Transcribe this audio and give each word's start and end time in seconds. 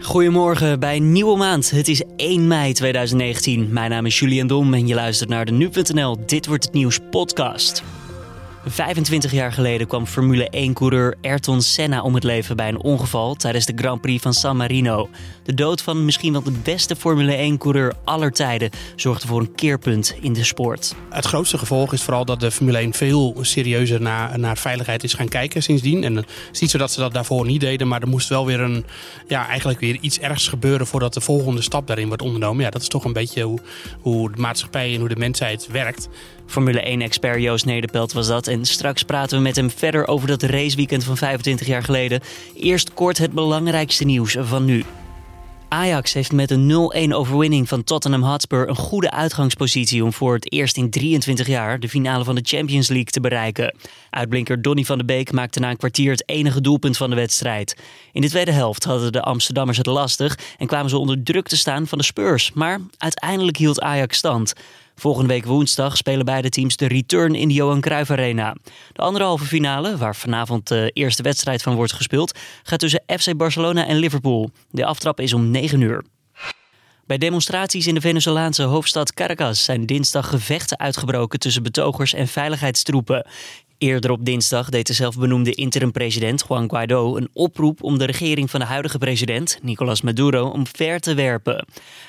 Goedemorgen 0.00 0.80
bij 0.80 0.96
een 0.96 1.12
nieuwe 1.12 1.36
maand. 1.36 1.70
Het 1.70 1.88
is 1.88 2.02
1 2.16 2.46
mei 2.46 2.72
2019. 2.72 3.72
Mijn 3.72 3.90
naam 3.90 4.06
is 4.06 4.18
Julian 4.18 4.46
Dom 4.46 4.74
en 4.74 4.86
je 4.86 4.94
luistert 4.94 5.30
naar 5.30 5.44
de 5.44 5.52
Nu.nl 5.52 6.16
Dit 6.26 6.46
Wordt 6.46 6.64
Het 6.64 6.72
Nieuws 6.72 6.98
podcast. 7.10 7.82
25 8.66 9.32
jaar 9.32 9.52
geleden 9.52 9.86
kwam 9.86 10.06
Formule 10.06 10.68
1-coureur 10.70 11.16
Ayrton 11.22 11.62
Senna 11.62 12.02
om 12.02 12.14
het 12.14 12.24
leven 12.24 12.56
bij 12.56 12.68
een 12.68 12.82
ongeval 12.82 13.34
tijdens 13.34 13.66
de 13.66 13.72
Grand 13.76 14.00
Prix 14.00 14.22
van 14.22 14.34
San 14.34 14.56
Marino. 14.56 15.08
De 15.42 15.54
dood 15.54 15.82
van 15.82 16.04
misschien 16.04 16.32
wel 16.32 16.42
de 16.42 16.58
beste 16.62 16.96
Formule 16.96 17.52
1-coureur 17.52 17.94
aller 18.04 18.32
tijden 18.32 18.70
zorgde 18.96 19.26
voor 19.26 19.40
een 19.40 19.54
keerpunt 19.54 20.16
in 20.20 20.32
de 20.32 20.44
sport. 20.44 20.94
Het 21.10 21.24
grootste 21.24 21.58
gevolg 21.58 21.92
is 21.92 22.02
vooral 22.02 22.24
dat 22.24 22.40
de 22.40 22.50
Formule 22.50 22.78
1 22.78 22.92
veel 22.92 23.36
serieuzer 23.40 24.00
naar, 24.00 24.38
naar 24.38 24.58
veiligheid 24.58 25.04
is 25.04 25.14
gaan 25.14 25.28
kijken 25.28 25.62
sindsdien. 25.62 26.04
En 26.04 26.16
het 26.16 26.26
is 26.52 26.60
niet 26.60 26.70
zo 26.70 26.78
dat 26.78 26.92
ze 26.92 27.00
dat 27.00 27.12
daarvoor 27.12 27.46
niet 27.46 27.60
deden, 27.60 27.88
maar 27.88 28.02
er 28.02 28.08
moest 28.08 28.28
wel 28.28 28.46
weer 28.46 28.60
een, 28.60 28.84
ja, 29.28 29.48
eigenlijk 29.48 29.80
weer 29.80 29.98
iets 30.00 30.18
ergs 30.18 30.48
gebeuren 30.48 30.86
voordat 30.86 31.14
de 31.14 31.20
volgende 31.20 31.62
stap 31.62 31.86
daarin 31.86 32.06
wordt 32.06 32.22
ondernomen. 32.22 32.64
Ja, 32.64 32.70
dat 32.70 32.82
is 32.82 32.88
toch 32.88 33.04
een 33.04 33.12
beetje 33.12 33.42
hoe, 33.42 33.58
hoe 34.00 34.32
de 34.32 34.40
maatschappij 34.40 34.94
en 34.94 35.00
hoe 35.00 35.08
de 35.08 35.16
mensheid 35.16 35.66
werkt. 35.66 36.08
Formule 36.46 36.96
1-expert 36.98 37.40
Joost 37.40 37.64
Nederpelt 37.64 38.12
was 38.12 38.26
dat. 38.26 38.46
En 38.46 38.57
straks 38.64 39.02
praten 39.02 39.36
we 39.36 39.42
met 39.42 39.56
hem 39.56 39.70
verder 39.70 40.06
over 40.06 40.28
dat 40.28 40.42
raceweekend 40.42 41.04
van 41.04 41.16
25 41.16 41.66
jaar 41.66 41.82
geleden. 41.82 42.20
Eerst 42.54 42.94
kort 42.94 43.18
het 43.18 43.32
belangrijkste 43.32 44.04
nieuws 44.04 44.36
van 44.40 44.64
nu. 44.64 44.84
Ajax 45.68 46.12
heeft 46.12 46.32
met 46.32 46.50
een 46.50 46.92
0-1 47.10 47.14
overwinning 47.14 47.68
van 47.68 47.84
Tottenham 47.84 48.22
Hotspur 48.22 48.68
een 48.68 48.76
goede 48.76 49.10
uitgangspositie 49.10 50.04
om 50.04 50.12
voor 50.12 50.34
het 50.34 50.52
eerst 50.52 50.76
in 50.76 50.90
23 50.90 51.46
jaar 51.46 51.80
de 51.80 51.88
finale 51.88 52.24
van 52.24 52.34
de 52.34 52.40
Champions 52.44 52.88
League 52.88 53.10
te 53.10 53.20
bereiken. 53.20 53.74
Uitblinker 54.10 54.62
Donny 54.62 54.84
van 54.84 54.98
de 54.98 55.04
Beek 55.04 55.32
maakte 55.32 55.60
na 55.60 55.70
een 55.70 55.76
kwartier 55.76 56.10
het 56.10 56.28
enige 56.28 56.60
doelpunt 56.60 56.96
van 56.96 57.10
de 57.10 57.16
wedstrijd. 57.16 57.76
In 58.12 58.20
de 58.20 58.28
tweede 58.28 58.52
helft 58.52 58.84
hadden 58.84 59.12
de 59.12 59.22
Amsterdammers 59.22 59.78
het 59.78 59.86
lastig 59.86 60.38
en 60.58 60.66
kwamen 60.66 60.90
ze 60.90 60.98
onder 60.98 61.22
druk 61.22 61.48
te 61.48 61.56
staan 61.56 61.86
van 61.86 61.98
de 61.98 62.04
Spurs. 62.04 62.52
Maar 62.52 62.80
uiteindelijk 62.98 63.56
hield 63.56 63.80
Ajax 63.80 64.16
stand. 64.16 64.52
Volgende 64.98 65.28
week 65.28 65.44
woensdag 65.44 65.96
spelen 65.96 66.24
beide 66.24 66.48
teams 66.48 66.76
de 66.76 66.86
return 66.86 67.34
in 67.34 67.48
de 67.48 67.54
Johan 67.54 67.80
Cruijff 67.80 68.10
Arena. 68.10 68.56
De 68.92 69.02
andere 69.02 69.24
halve 69.24 69.44
finale, 69.44 69.96
waar 69.96 70.16
vanavond 70.16 70.68
de 70.68 70.90
eerste 70.92 71.22
wedstrijd 71.22 71.62
van 71.62 71.74
wordt 71.74 71.92
gespeeld, 71.92 72.38
gaat 72.62 72.78
tussen 72.78 73.02
FC 73.06 73.36
Barcelona 73.36 73.86
en 73.86 73.96
Liverpool. 73.96 74.50
De 74.70 74.84
aftrap 74.84 75.20
is 75.20 75.32
om 75.32 75.50
9 75.50 75.80
uur. 75.80 76.04
Bij 77.06 77.18
demonstraties 77.18 77.86
in 77.86 77.94
de 77.94 78.00
Venezolaanse 78.00 78.62
hoofdstad 78.62 79.14
Caracas 79.14 79.64
zijn 79.64 79.86
dinsdag 79.86 80.28
gevechten 80.28 80.78
uitgebroken 80.78 81.38
tussen 81.38 81.62
betogers 81.62 82.14
en 82.14 82.28
veiligheidstroepen. 82.28 83.26
Eerder 83.78 84.10
op 84.10 84.24
dinsdag 84.24 84.68
deed 84.68 84.86
de 84.86 84.92
zelfbenoemde 84.92 85.54
interim-president 85.54 86.44
Juan 86.48 86.68
Guaido 86.68 87.16
een 87.16 87.28
oproep 87.32 87.82
om 87.82 87.98
de 87.98 88.04
regering 88.04 88.50
van 88.50 88.60
de 88.60 88.66
huidige 88.66 88.98
president, 88.98 89.58
Nicolás 89.62 90.02
Maduro, 90.02 90.46
omver 90.46 91.00
te 91.00 91.14
werpen. 91.14 91.66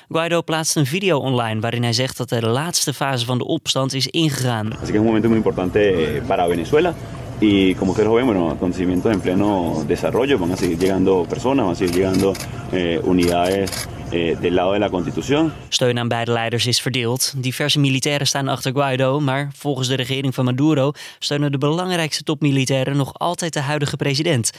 Guaido 0.08 0.42
plaatste 0.42 0.78
een 0.78 0.86
video 0.86 1.18
online 1.18 1.60
waarin 1.60 1.82
hij 1.82 1.92
zegt 1.92 2.16
dat 2.16 2.28
de 2.28 2.46
laatste 2.46 2.94
fase 2.94 3.26
van 3.26 3.38
de 3.38 3.44
opstand 3.44 3.92
is 3.94 4.06
ingegaan. 4.06 4.72
Así 4.72 4.78
que 4.78 4.92
es 4.92 4.98
un 4.98 5.04
momento 5.04 5.28
muy 5.28 5.36
importante 5.36 6.22
para 6.26 6.48
Venezuela. 6.48 6.94
Y 7.40 7.74
como 7.74 7.90
ustedes 7.90 8.08
lo 8.08 8.14
ven, 8.14 8.26
bueno, 8.26 8.50
acontecimientos 8.50 9.12
en 9.12 9.20
pleno 9.20 9.84
desarrollo, 9.86 10.38
van 10.38 10.52
a 10.52 10.56
seguir 10.56 10.78
llegando 10.78 11.24
personas, 11.28 11.64
van 11.64 11.74
a 11.74 11.76
seguir 11.76 11.94
llegando 11.94 12.32
eh, 12.72 13.00
unidades 13.02 13.88
del 14.10 14.52
lado 14.54 14.72
de 14.72 14.78
la 14.78 14.88
Constitución. 14.88 15.52
Steun 15.68 15.98
aan 15.98 16.08
beide 16.08 16.32
leiders 16.32 16.66
is 16.66 16.80
verdeeld. 16.80 17.32
Diverse 17.36 17.78
militairen 17.78 18.26
staan 18.26 18.48
achter 18.48 18.72
Guaido, 18.72 19.20
maar 19.20 19.50
volgens 19.56 19.88
de 19.88 19.94
regering 19.94 20.34
van 20.34 20.44
Maduro 20.44 20.92
steunen 21.18 21.52
de 21.52 21.58
belangrijkste 21.58 22.22
topmilitairen 22.22 22.96
nog 22.96 23.18
altijd 23.18 23.52
de 23.52 23.60
huidige 23.60 23.96
president. 23.96 24.50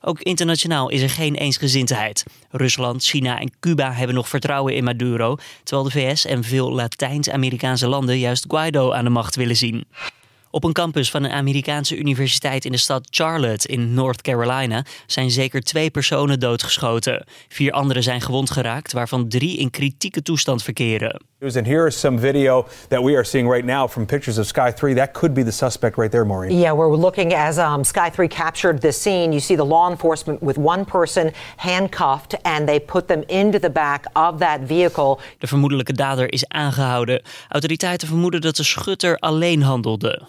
Ook 0.00 0.20
internationaal 0.20 0.88
is 0.88 1.02
er 1.02 1.10
geen 1.10 1.34
eensgezindheid. 1.34 2.24
Rusland, 2.50 3.04
China 3.04 3.40
en 3.40 3.52
Cuba 3.60 3.92
hebben 3.92 4.16
nog 4.16 4.28
vertrouwen 4.28 4.74
in 4.74 4.84
Maduro, 4.84 5.36
terwijl 5.62 5.88
de 5.88 5.94
VS 5.94 6.24
en 6.24 6.44
veel 6.44 6.72
Latijns-Amerikaanse 6.72 7.88
landen 7.88 8.18
juist 8.18 8.44
Guaido 8.48 8.92
aan 8.92 9.04
de 9.04 9.10
macht 9.10 9.36
willen 9.36 9.56
zien. 9.56 9.84
Op 10.50 10.64
een 10.64 10.72
campus 10.72 11.10
van 11.10 11.24
een 11.24 11.30
Amerikaanse 11.30 11.96
universiteit 11.96 12.64
in 12.64 12.72
de 12.72 12.78
stad 12.78 13.06
Charlotte 13.10 13.68
in 13.68 13.94
North 13.94 14.22
Carolina 14.22 14.84
zijn 15.06 15.30
zeker 15.30 15.60
twee 15.60 15.90
personen 15.90 16.40
doodgeschoten. 16.40 17.26
Vier 17.48 17.72
anderen 17.72 18.02
zijn 18.02 18.20
gewond 18.20 18.50
geraakt, 18.50 18.92
waarvan 18.92 19.28
drie 19.28 19.58
in 19.58 19.70
kritieke 19.70 20.22
toestand 20.22 20.62
verkeren. 20.62 21.20
And 21.40 21.66
here 21.66 21.86
is 21.86 22.00
some 22.00 22.18
video 22.18 22.66
that 22.88 23.02
we 23.02 23.14
are 23.14 23.24
seeing 23.24 23.48
right 23.48 23.64
now 23.64 23.88
from 23.88 24.06
pictures 24.06 24.38
of 24.38 24.46
Sky 24.46 24.72
3. 24.72 24.94
That 24.94 25.12
could 25.12 25.34
be 25.34 25.44
the 25.44 25.50
suspect 25.50 25.96
right 25.96 26.10
there, 26.10 26.24
Maureen. 26.24 26.58
Yeah, 26.58 26.76
we're 26.76 26.96
looking 26.96 27.32
as 27.32 27.58
um, 27.58 27.84
Sky 27.84 28.10
3 28.10 28.28
captured 28.28 28.80
the 28.80 28.92
scene. 28.92 29.30
You 29.30 29.40
see 29.40 29.56
the 29.56 29.66
law 29.66 29.90
enforcement 29.90 30.40
with 30.40 30.56
one 30.56 30.84
person 30.84 31.32
handcuffed, 31.56 32.42
and 32.42 32.66
they 32.66 32.80
put 32.80 33.06
them 33.06 33.22
into 33.26 33.58
the 33.58 33.70
back 33.70 34.06
of 34.12 34.38
that 34.38 34.60
vehicle. 34.66 35.18
De 35.38 35.46
vermoedelijke 35.46 35.92
dader 35.92 36.32
is 36.32 36.48
aangehouden. 36.48 37.22
Autoriteiten 37.48 38.08
vermoeden 38.08 38.40
dat 38.40 38.56
de 38.56 38.64
schutter 38.64 39.16
alleen 39.16 39.62
handelde. 39.62 40.26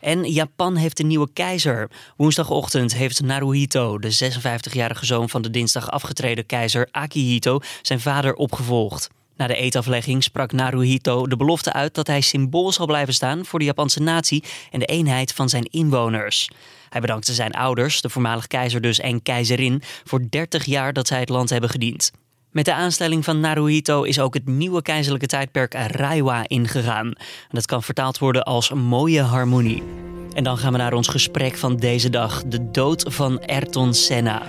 En 0.00 0.32
Japan 0.32 0.76
heeft 0.76 0.98
een 0.98 1.06
nieuwe 1.06 1.28
keizer. 1.32 1.90
Woensdagochtend 2.16 2.94
heeft 2.94 3.22
Naruhito, 3.22 3.98
de 3.98 4.32
56-jarige 4.34 5.06
zoon 5.06 5.28
van 5.28 5.42
de 5.42 5.50
dinsdag 5.50 5.90
afgetreden 5.90 6.46
keizer 6.46 6.88
Akihito, 6.90 7.58
zijn 7.82 8.00
vader 8.00 8.34
opgevolgd. 8.34 9.08
Na 9.36 9.46
de 9.46 9.56
eetaflegging 9.56 10.22
sprak 10.22 10.52
Naruhito 10.52 11.26
de 11.26 11.36
belofte 11.36 11.72
uit 11.72 11.94
dat 11.94 12.06
hij 12.06 12.20
symbool 12.20 12.72
zal 12.72 12.86
blijven 12.86 13.14
staan 13.14 13.44
voor 13.44 13.58
de 13.58 13.64
Japanse 13.64 14.02
natie 14.02 14.44
en 14.70 14.78
de 14.78 14.86
eenheid 14.86 15.32
van 15.32 15.48
zijn 15.48 15.64
inwoners. 15.64 16.50
Hij 16.88 17.00
bedankte 17.00 17.34
zijn 17.34 17.52
ouders, 17.52 18.00
de 18.00 18.08
voormalig 18.08 18.46
keizer 18.46 18.80
dus 18.80 18.98
en 18.98 19.22
keizerin, 19.22 19.82
voor 20.04 20.20
30 20.30 20.64
jaar 20.64 20.92
dat 20.92 21.06
zij 21.06 21.20
het 21.20 21.28
land 21.28 21.50
hebben 21.50 21.70
gediend. 21.70 22.10
Met 22.56 22.64
de 22.64 22.74
aanstelling 22.74 23.24
van 23.24 23.40
Naruhito 23.40 24.02
is 24.02 24.20
ook 24.20 24.34
het 24.34 24.46
nieuwe 24.46 24.82
keizerlijke 24.82 25.26
tijdperk 25.26 25.74
Reiwa 25.74 26.48
ingegaan. 26.48 27.12
Dat 27.50 27.66
kan 27.66 27.82
vertaald 27.82 28.18
worden 28.18 28.44
als 28.44 28.72
mooie 28.72 29.22
harmonie. 29.22 29.82
En 30.32 30.44
dan 30.44 30.58
gaan 30.58 30.72
we 30.72 30.78
naar 30.78 30.92
ons 30.92 31.08
gesprek 31.08 31.56
van 31.56 31.76
deze 31.76 32.10
dag, 32.10 32.42
de 32.46 32.70
dood 32.70 33.04
van 33.08 33.46
Ayrton 33.46 33.94
Senna. 33.94 34.42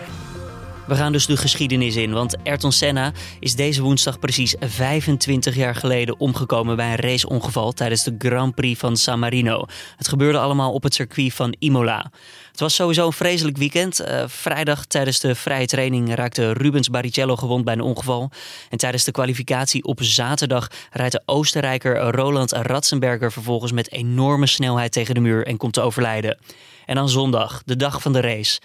We 0.87 0.95
gaan 0.95 1.11
dus 1.11 1.25
de 1.25 1.37
geschiedenis 1.37 1.95
in, 1.95 2.11
want 2.11 2.35
Ayrton 2.43 2.71
Senna 2.71 3.11
is 3.39 3.55
deze 3.55 3.81
woensdag 3.81 4.19
precies 4.19 4.55
25 4.59 5.55
jaar 5.55 5.75
geleden 5.75 6.19
omgekomen 6.19 6.75
bij 6.75 6.91
een 6.91 6.95
raceongeval 6.95 7.71
tijdens 7.71 8.03
de 8.03 8.15
Grand 8.17 8.55
Prix 8.55 8.79
van 8.79 8.97
San 8.97 9.19
Marino. 9.19 9.65
Het 9.97 10.07
gebeurde 10.07 10.37
allemaal 10.37 10.73
op 10.73 10.83
het 10.83 10.93
circuit 10.93 11.33
van 11.33 11.55
Imola. 11.59 12.11
Het 12.51 12.59
was 12.59 12.75
sowieso 12.75 13.05
een 13.05 13.13
vreselijk 13.13 13.57
weekend. 13.57 14.01
Uh, 14.01 14.23
vrijdag 14.27 14.85
tijdens 14.85 15.19
de 15.19 15.35
vrije 15.35 15.65
training 15.65 16.15
raakte 16.15 16.53
Rubens 16.53 16.89
Barrichello 16.89 17.35
gewond 17.35 17.65
bij 17.65 17.73
een 17.73 17.81
ongeval. 17.81 18.31
En 18.69 18.77
tijdens 18.77 19.03
de 19.03 19.11
kwalificatie 19.11 19.83
op 19.83 20.03
zaterdag 20.03 20.67
rijdt 20.91 21.11
de 21.11 21.21
Oostenrijker 21.25 21.97
Roland 21.97 22.51
Ratzenberger 22.51 23.31
vervolgens 23.31 23.71
met 23.71 23.91
enorme 23.91 24.47
snelheid 24.47 24.91
tegen 24.91 25.15
de 25.15 25.21
muur 25.21 25.47
en 25.47 25.57
komt 25.57 25.73
te 25.73 25.81
overlijden. 25.81 26.37
En 26.85 26.95
dan 26.95 27.09
zondag, 27.09 27.61
de 27.65 27.75
dag 27.75 28.01
van 28.01 28.13
de 28.13 28.21
race. 28.21 28.59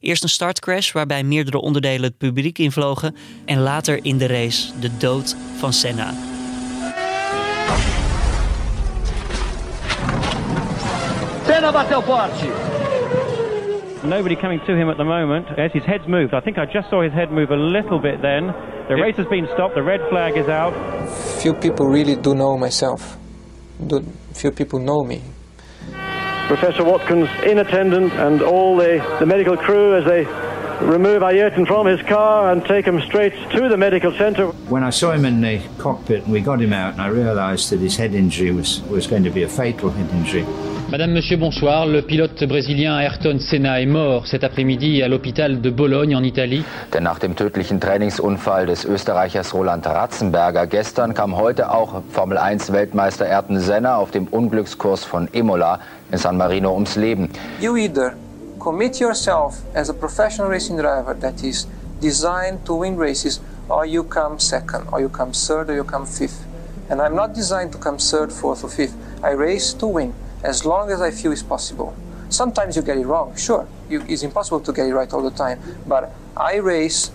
Eerst 0.00 0.22
een 0.22 0.28
startcrash 0.28 0.92
waarbij 0.92 1.22
meerdere 1.22 1.60
onderdelen 1.60 2.02
het 2.02 2.18
publiek 2.18 2.58
invlogen. 2.58 3.16
En 3.44 3.60
later 3.60 4.04
in 4.04 4.18
de 4.18 4.26
race 4.26 4.78
de 4.80 4.96
dood 4.96 5.36
van 5.58 5.72
Senna. 5.72 6.12
Senna 11.46 11.72
bateu 11.72 12.02
forte. 12.02 12.46
Nobody 14.02 14.36
coming 14.36 14.64
to 14.64 14.74
him 14.74 14.88
at 14.88 14.96
the 14.96 15.04
moment. 15.04 15.46
Yes, 15.56 15.72
his 15.72 15.84
head's 15.84 16.06
moved. 16.06 16.32
I 16.32 16.40
think 16.40 16.56
I 16.56 16.66
just 16.72 16.88
saw 16.88 17.02
his 17.02 17.12
head 17.12 17.30
move 17.30 17.52
a 17.52 17.56
little 17.56 18.00
bit 18.00 18.20
then. 18.20 18.54
The 18.88 18.94
race 18.94 19.16
has 19.16 19.26
been 19.26 19.46
stopped. 19.52 19.74
The 19.74 19.82
red 19.82 20.00
flag 20.08 20.36
is 20.36 20.48
out. 20.48 20.74
Few 21.40 21.54
people 21.54 21.86
really 21.86 22.16
do 22.20 22.32
know 22.32 22.56
myself. 22.56 23.16
Do, 23.86 24.02
few 24.32 24.52
people 24.52 24.78
know 24.78 25.04
me. 25.04 25.20
Professor 26.50 26.82
Watkins 26.82 27.28
in 27.44 27.60
attendance 27.60 28.12
and 28.14 28.42
all 28.42 28.76
the, 28.76 28.98
the 29.20 29.24
medical 29.24 29.56
crew 29.56 29.94
as 29.94 30.04
they 30.04 30.24
remove 30.80 31.22
Ayrton 31.22 31.66
from 31.66 31.86
his 31.86 32.00
car 32.02 32.50
and 32.52 32.64
take 32.64 32.86
him 32.86 33.00
straight 33.02 33.34
to 33.50 33.68
the 33.68 33.76
medical 33.76 34.12
centre. 34.12 34.46
When 34.68 34.82
I 34.82 34.90
saw 34.90 35.12
him 35.12 35.24
in 35.24 35.40
the 35.40 35.60
cockpit 35.78 36.24
and 36.24 36.32
we 36.32 36.40
got 36.40 36.60
him 36.60 36.72
out 36.72 36.92
and 36.94 37.02
I 37.02 37.08
realised 37.08 37.70
that 37.70 37.80
his 37.80 37.96
head 37.96 38.14
injury 38.14 38.50
was, 38.50 38.82
was 38.90 39.06
going 39.06 39.24
to 39.24 39.30
be 39.30 39.42
a 39.42 39.48
fatal 39.48 39.90
head 39.90 40.10
injury. 40.10 40.44
Madame, 40.90 41.12
Monsieur, 41.12 41.36
bonsoir. 41.36 41.86
Le 41.86 42.02
pilote 42.02 42.44
brésilien 42.44 42.98
Ayrton 42.98 43.38
Senna 43.38 43.80
est 43.80 43.86
mort 43.86 44.26
cet 44.26 44.42
après-midi 44.42 45.04
à 45.04 45.08
l'hôpital 45.08 45.60
de 45.60 45.70
Bologne 45.70 46.16
en 46.16 46.24
Italie. 46.24 46.64
Denn 46.92 47.04
nach 47.04 47.20
dem 47.20 47.36
tödlichen 47.36 47.78
Trainingsunfall 47.78 48.66
des 48.66 48.84
Österreichers 48.84 49.54
Roland 49.54 49.86
Ratzenberger 49.86 50.66
gestern 50.66 51.14
kam 51.14 51.36
heute 51.36 51.70
auch 51.70 52.02
Formel 52.10 52.38
1 52.38 52.72
Weltmeister 52.72 53.26
Ayrton 53.26 53.60
Senna 53.60 53.98
auf 53.98 54.10
dem 54.10 54.26
Unglückskurs 54.26 55.04
von 55.04 55.28
Imola 55.28 55.78
in 56.10 56.18
San 56.18 56.36
Marino 56.36 56.72
ums 56.74 56.96
Leben. 56.96 57.28
You 57.60 57.76
either 57.76 58.14
commit 58.60 59.00
yourself 59.00 59.62
as 59.74 59.88
a 59.88 59.94
professional 59.94 60.48
racing 60.48 60.76
driver 60.76 61.14
that 61.14 61.42
is 61.42 61.66
designed 62.00 62.64
to 62.66 62.74
win 62.74 62.96
races, 62.96 63.40
or 63.68 63.86
you 63.86 64.04
come 64.04 64.38
second, 64.38 64.86
or 64.92 65.00
you 65.00 65.08
come 65.08 65.32
third, 65.32 65.70
or 65.70 65.74
you 65.74 65.84
come 65.84 66.06
fifth. 66.06 66.46
And 66.90 67.00
I'm 67.00 67.16
not 67.16 67.34
designed 67.34 67.72
to 67.72 67.78
come 67.78 67.98
third, 67.98 68.32
fourth, 68.32 68.62
or 68.62 68.68
fifth. 68.68 68.96
I 69.24 69.30
race 69.30 69.72
to 69.74 69.86
win 69.86 70.14
as 70.42 70.64
long 70.64 70.90
as 70.90 71.00
I 71.00 71.10
feel 71.10 71.32
it's 71.32 71.42
possible. 71.42 71.94
Sometimes 72.28 72.76
you 72.76 72.82
get 72.82 72.98
it 72.98 73.06
wrong, 73.06 73.34
sure. 73.36 73.66
You, 73.88 74.04
it's 74.08 74.22
impossible 74.22 74.60
to 74.60 74.72
get 74.72 74.86
it 74.86 74.94
right 74.94 75.12
all 75.12 75.22
the 75.22 75.30
time. 75.30 75.60
But 75.86 76.12
I 76.36 76.56
race 76.56 77.10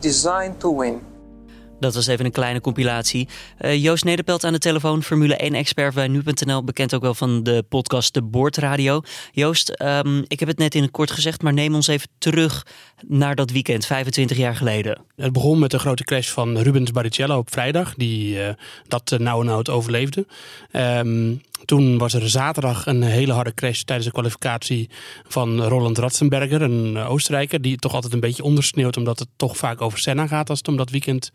designed 0.00 0.60
to 0.60 0.70
win. 0.70 1.04
Dat 1.80 1.94
was 1.94 2.06
even 2.06 2.24
een 2.24 2.32
kleine 2.32 2.60
compilatie. 2.60 3.28
Uh, 3.60 3.82
Joost 3.82 4.04
Nederpelt 4.04 4.44
aan 4.44 4.52
de 4.52 4.58
telefoon, 4.58 5.02
Formule 5.02 5.50
1-expert 5.52 5.94
bij 5.94 6.08
Nu.nl. 6.08 6.64
Bekend 6.64 6.94
ook 6.94 7.02
wel 7.02 7.14
van 7.14 7.42
de 7.42 7.64
podcast 7.68 8.14
De 8.14 8.22
Boordradio. 8.22 9.00
Joost, 9.32 9.82
um, 9.82 10.24
ik 10.26 10.40
heb 10.40 10.48
het 10.48 10.58
net 10.58 10.74
in 10.74 10.82
het 10.82 10.90
kort 10.90 11.10
gezegd, 11.10 11.42
maar 11.42 11.52
neem 11.52 11.74
ons 11.74 11.86
even 11.86 12.08
terug 12.18 12.66
naar 13.06 13.34
dat 13.34 13.50
weekend, 13.50 13.86
25 13.86 14.36
jaar 14.36 14.56
geleden. 14.56 15.00
Het 15.16 15.32
begon 15.32 15.58
met 15.58 15.70
de 15.70 15.78
grote 15.78 16.04
crash 16.04 16.28
van 16.28 16.58
Rubens 16.58 16.90
Barrichello 16.90 17.38
op 17.38 17.52
vrijdag, 17.52 17.94
die 17.94 18.36
uh, 18.36 18.48
dat 18.88 19.14
nauw 19.18 19.40
en 19.40 19.46
nauw 19.46 19.64
overleefde. 19.64 20.26
Um, 20.72 21.40
toen 21.64 21.98
was 21.98 22.14
er 22.14 22.28
zaterdag 22.30 22.86
een 22.86 23.02
hele 23.02 23.32
harde 23.32 23.54
crash 23.54 23.82
tijdens 23.82 24.06
de 24.06 24.14
kwalificatie 24.14 24.90
van 25.26 25.62
Roland 25.62 25.98
Ratzenberger, 25.98 26.62
een 26.62 26.96
Oostenrijker, 26.96 27.62
die 27.62 27.76
toch 27.76 27.94
altijd 27.94 28.12
een 28.12 28.20
beetje 28.20 28.42
ondersneeuwt, 28.42 28.96
omdat 28.96 29.18
het 29.18 29.28
toch 29.36 29.56
vaak 29.56 29.80
over 29.80 29.98
Senna 29.98 30.26
gaat 30.26 30.50
als 30.50 30.58
het 30.58 30.68
om 30.68 30.76
dat 30.76 30.90
weekend 30.90 31.32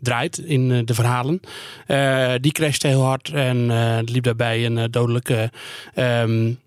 draait 0.00 0.38
in 0.38 0.70
uh, 0.70 0.78
de 0.84 0.94
verhalen. 0.94 1.40
Uh, 1.86 2.32
die 2.40 2.52
crashte 2.52 2.86
heel 2.86 3.02
hard 3.02 3.28
en 3.28 3.66
liep 4.04 4.24
daarbij 4.24 4.66
een 4.66 4.90
dodelijke 4.90 5.50
um, 5.96 6.58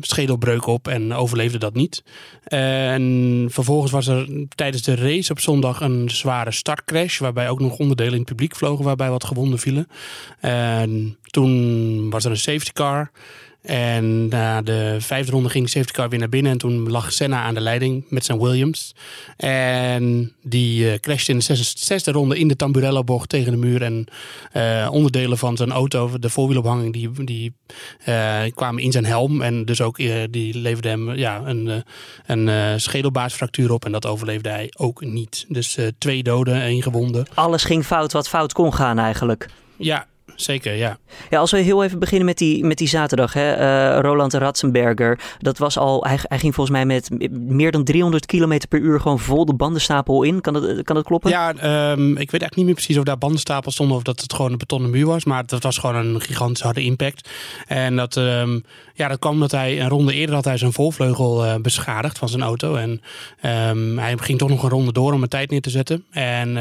schedelbreuk 0.00 0.66
op 0.66 0.88
en 0.88 1.14
overleefde 1.14 1.58
dat 1.58 1.74
niet. 1.74 2.02
en 2.44 3.46
vervolgens 3.50 3.92
was 3.92 4.06
er 4.06 4.28
tijdens 4.54 4.82
de 4.82 4.94
race 4.94 5.32
op 5.32 5.40
zondag 5.40 5.80
een 5.80 6.10
zware 6.10 6.50
startcrash, 6.50 7.18
waarbij 7.18 7.48
ook 7.48 7.60
nog 7.60 7.78
onderdelen 7.78 8.12
in 8.12 8.18
het 8.18 8.28
publiek 8.28 8.56
vlogen, 8.56 8.84
waarbij 8.84 9.10
wat 9.10 9.24
gewonden 9.24 9.58
vielen. 9.58 9.88
En 10.40 11.18
toen 11.30 12.10
was 12.10 12.24
er 12.24 12.30
een 12.30 12.36
safety 12.36 12.72
car. 12.72 13.10
En 13.62 14.28
na 14.28 14.62
de 14.62 14.96
vijfde 14.98 15.32
ronde 15.32 15.48
ging 15.48 15.68
safety 15.68 15.92
car 15.92 16.08
weer 16.08 16.18
naar 16.18 16.28
binnen. 16.28 16.52
En 16.52 16.58
toen 16.58 16.90
lag 16.90 17.12
Senna 17.12 17.42
aan 17.42 17.54
de 17.54 17.60
leiding 17.60 18.04
met 18.08 18.24
zijn 18.24 18.38
Williams. 18.38 18.94
En 19.36 20.32
die 20.42 20.84
uh, 20.84 20.94
crashte 20.94 21.30
in 21.30 21.38
de 21.38 21.44
zesde, 21.44 21.78
zesde, 21.78 22.12
ronde 22.12 22.38
in 22.38 22.48
de 22.48 22.56
Tamburello-bocht 22.56 23.28
tegen 23.28 23.52
de 23.52 23.58
muur. 23.58 23.82
En 23.82 24.06
uh, 24.56 24.88
onderdelen 24.92 25.38
van 25.38 25.56
zijn 25.56 25.72
auto, 25.72 26.18
de 26.18 26.30
voorwielophanging, 26.30 26.92
die, 26.92 27.24
die 27.24 27.54
uh, 28.08 28.42
kwamen 28.54 28.82
in 28.82 28.92
zijn 28.92 29.06
helm. 29.06 29.42
En 29.42 29.64
dus 29.64 29.80
ook 29.80 29.96
die 30.30 30.58
leverde 30.58 30.88
hem 30.88 31.14
ja, 31.14 31.42
een, 31.44 31.84
een 32.26 32.80
schedelbaarsfractuur 32.80 33.72
op. 33.72 33.84
En 33.84 33.92
dat 33.92 34.06
overleefde 34.06 34.48
hij 34.48 34.72
ook 34.76 35.04
niet. 35.04 35.44
Dus 35.48 35.78
twee 35.98 36.22
doden, 36.22 36.62
één 36.62 36.82
gewonden. 36.82 37.26
Alles 37.34 37.64
ging 37.64 37.84
fout 37.84 38.12
wat 38.12 38.28
fout 38.28 38.52
kon 38.52 38.74
gaan 38.74 38.98
eigenlijk. 38.98 39.48
Ja, 39.76 40.06
zeker, 40.40 40.74
ja. 40.74 40.98
Ja, 41.30 41.38
als 41.38 41.50
we 41.50 41.58
heel 41.58 41.84
even 41.84 41.98
beginnen 41.98 42.26
met 42.26 42.38
die, 42.38 42.64
met 42.64 42.78
die 42.78 42.88
zaterdag. 42.88 43.32
Hè? 43.32 43.58
Uh, 43.94 44.00
Roland 44.00 44.34
Ratzenberger, 44.34 45.20
dat 45.38 45.58
was 45.58 45.78
al, 45.78 46.04
hij, 46.04 46.18
hij, 46.22 46.38
ging 46.38 46.54
volgens 46.54 46.76
mij 46.76 46.86
met 46.86 47.30
meer 47.30 47.70
dan 47.70 47.84
300 47.84 48.26
km 48.26 48.58
per 48.68 48.80
uur 48.80 49.00
gewoon 49.00 49.18
vol 49.18 49.44
de 49.44 49.54
bandenstapel 49.54 50.22
in. 50.22 50.40
Kan 50.40 50.52
dat, 50.52 50.82
kan 50.82 50.94
dat 50.94 51.04
kloppen? 51.04 51.30
Ja, 51.30 51.48
um, 51.50 52.10
ik 52.10 52.16
weet 52.16 52.40
eigenlijk 52.40 52.56
niet 52.56 52.64
meer 52.64 52.74
precies 52.74 52.98
of 52.98 53.04
daar 53.04 53.18
bandenstapels 53.18 53.74
stonden 53.74 53.96
of 53.96 54.02
dat 54.02 54.20
het 54.20 54.32
gewoon 54.32 54.52
een 54.52 54.58
betonnen 54.58 54.90
muur 54.90 55.06
was. 55.06 55.24
Maar 55.24 55.46
dat 55.46 55.62
was 55.62 55.78
gewoon 55.78 55.96
een 55.96 56.20
gigantisch 56.20 56.62
harde 56.62 56.82
impact. 56.82 57.28
En 57.66 57.96
dat, 57.96 58.16
um, 58.16 58.64
ja, 58.94 59.08
dat 59.08 59.18
kwam 59.18 59.32
omdat 59.32 59.50
hij 59.50 59.80
een 59.80 59.88
ronde 59.88 60.14
eerder 60.14 60.34
had 60.34 60.44
hij 60.44 60.56
zijn 60.56 60.72
volvleugel 60.72 61.44
uh, 61.44 61.54
beschadigd 61.56 62.18
van 62.18 62.28
zijn 62.28 62.42
auto. 62.42 62.74
En 62.74 63.00
um, 63.70 63.98
hij 63.98 64.16
ging 64.16 64.38
toch 64.38 64.48
nog 64.48 64.62
een 64.62 64.70
ronde 64.70 64.92
door 64.92 65.12
om 65.12 65.22
een 65.22 65.28
tijd 65.28 65.50
neer 65.50 65.60
te 65.60 65.70
zetten. 65.70 66.04
En 66.10 66.56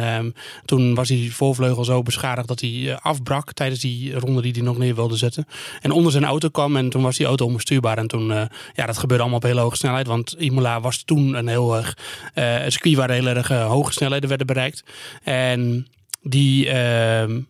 toen 0.66 0.96
was 0.96 1.08
die 1.08 1.36
voorvleugel 1.36 1.84
zo 1.84 2.04
beschadigd 2.04 2.48
dat 2.48 2.60
hij 2.60 2.70
uh, 2.70 2.98
afbrak 3.02 3.54
tijdens 3.54 3.67
die 3.74 4.20
ronde 4.20 4.42
die 4.42 4.52
hij 4.52 4.62
nog 4.62 4.78
neer 4.78 4.96
wilde 4.96 5.16
zetten. 5.16 5.48
En 5.82 5.92
onder 5.92 6.12
zijn 6.12 6.26
auto 6.26 6.50
kwam 6.50 6.76
en 6.76 6.90
toen 6.90 7.02
was 7.02 7.18
die 7.18 7.26
auto 7.26 7.46
onbestuurbaar. 7.46 7.98
En 7.98 8.08
toen, 8.08 8.30
uh, 8.30 8.42
ja, 8.74 8.86
dat 8.86 8.98
gebeurde 8.98 9.24
allemaal 9.24 9.40
op 9.40 9.46
hele 9.46 9.62
hoge 9.62 9.76
snelheid. 9.76 10.08
Want 10.08 10.36
Imola 10.38 10.82
was 10.82 11.04
toen 11.04 11.34
een 11.34 11.48
heel 11.48 11.76
erg 11.76 11.98
een 12.34 12.72
circuit 12.72 12.96
waar 12.96 13.12
heel 13.12 13.28
erg 13.28 13.52
uh, 13.52 13.68
hoge 13.68 13.92
snelheden 13.92 14.30
werden 14.30 14.48
bereikt. 14.48 14.84
En 15.24 15.88
die 16.30 16.66
uh, 16.66 16.74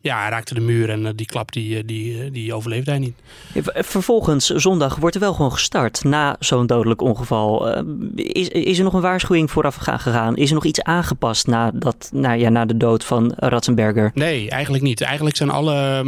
ja, 0.01 0.29
raakte 0.29 0.53
de 0.53 0.59
muur 0.59 0.89
en 0.89 1.01
uh, 1.01 1.09
die 1.15 1.25
klap 1.25 1.51
die, 1.51 1.85
die, 1.85 2.31
die 2.31 2.53
overleefde 2.53 2.91
hij 2.91 2.99
niet. 2.99 3.15
Vervolgens, 3.63 4.45
zondag, 4.45 4.95
wordt 4.95 5.15
er 5.15 5.21
wel 5.21 5.33
gewoon 5.33 5.51
gestart 5.51 6.03
na 6.03 6.35
zo'n 6.39 6.67
dodelijk 6.67 7.01
ongeval. 7.01 7.75
Is, 8.15 8.47
is 8.47 8.77
er 8.77 8.83
nog 8.83 8.93
een 8.93 9.01
waarschuwing 9.01 9.51
vooraf 9.51 9.75
gegaan? 9.75 10.35
Is 10.35 10.49
er 10.49 10.55
nog 10.55 10.65
iets 10.65 10.81
aangepast 10.81 11.47
na, 11.47 11.71
dat, 11.73 12.09
na, 12.13 12.31
ja, 12.31 12.49
na 12.49 12.65
de 12.65 12.77
dood 12.77 13.03
van 13.03 13.33
Ratzenberger? 13.35 14.11
Nee, 14.13 14.49
eigenlijk 14.49 14.83
niet. 14.83 15.01
Eigenlijk 15.01 15.35
zijn 15.35 15.49
alle 15.49 16.03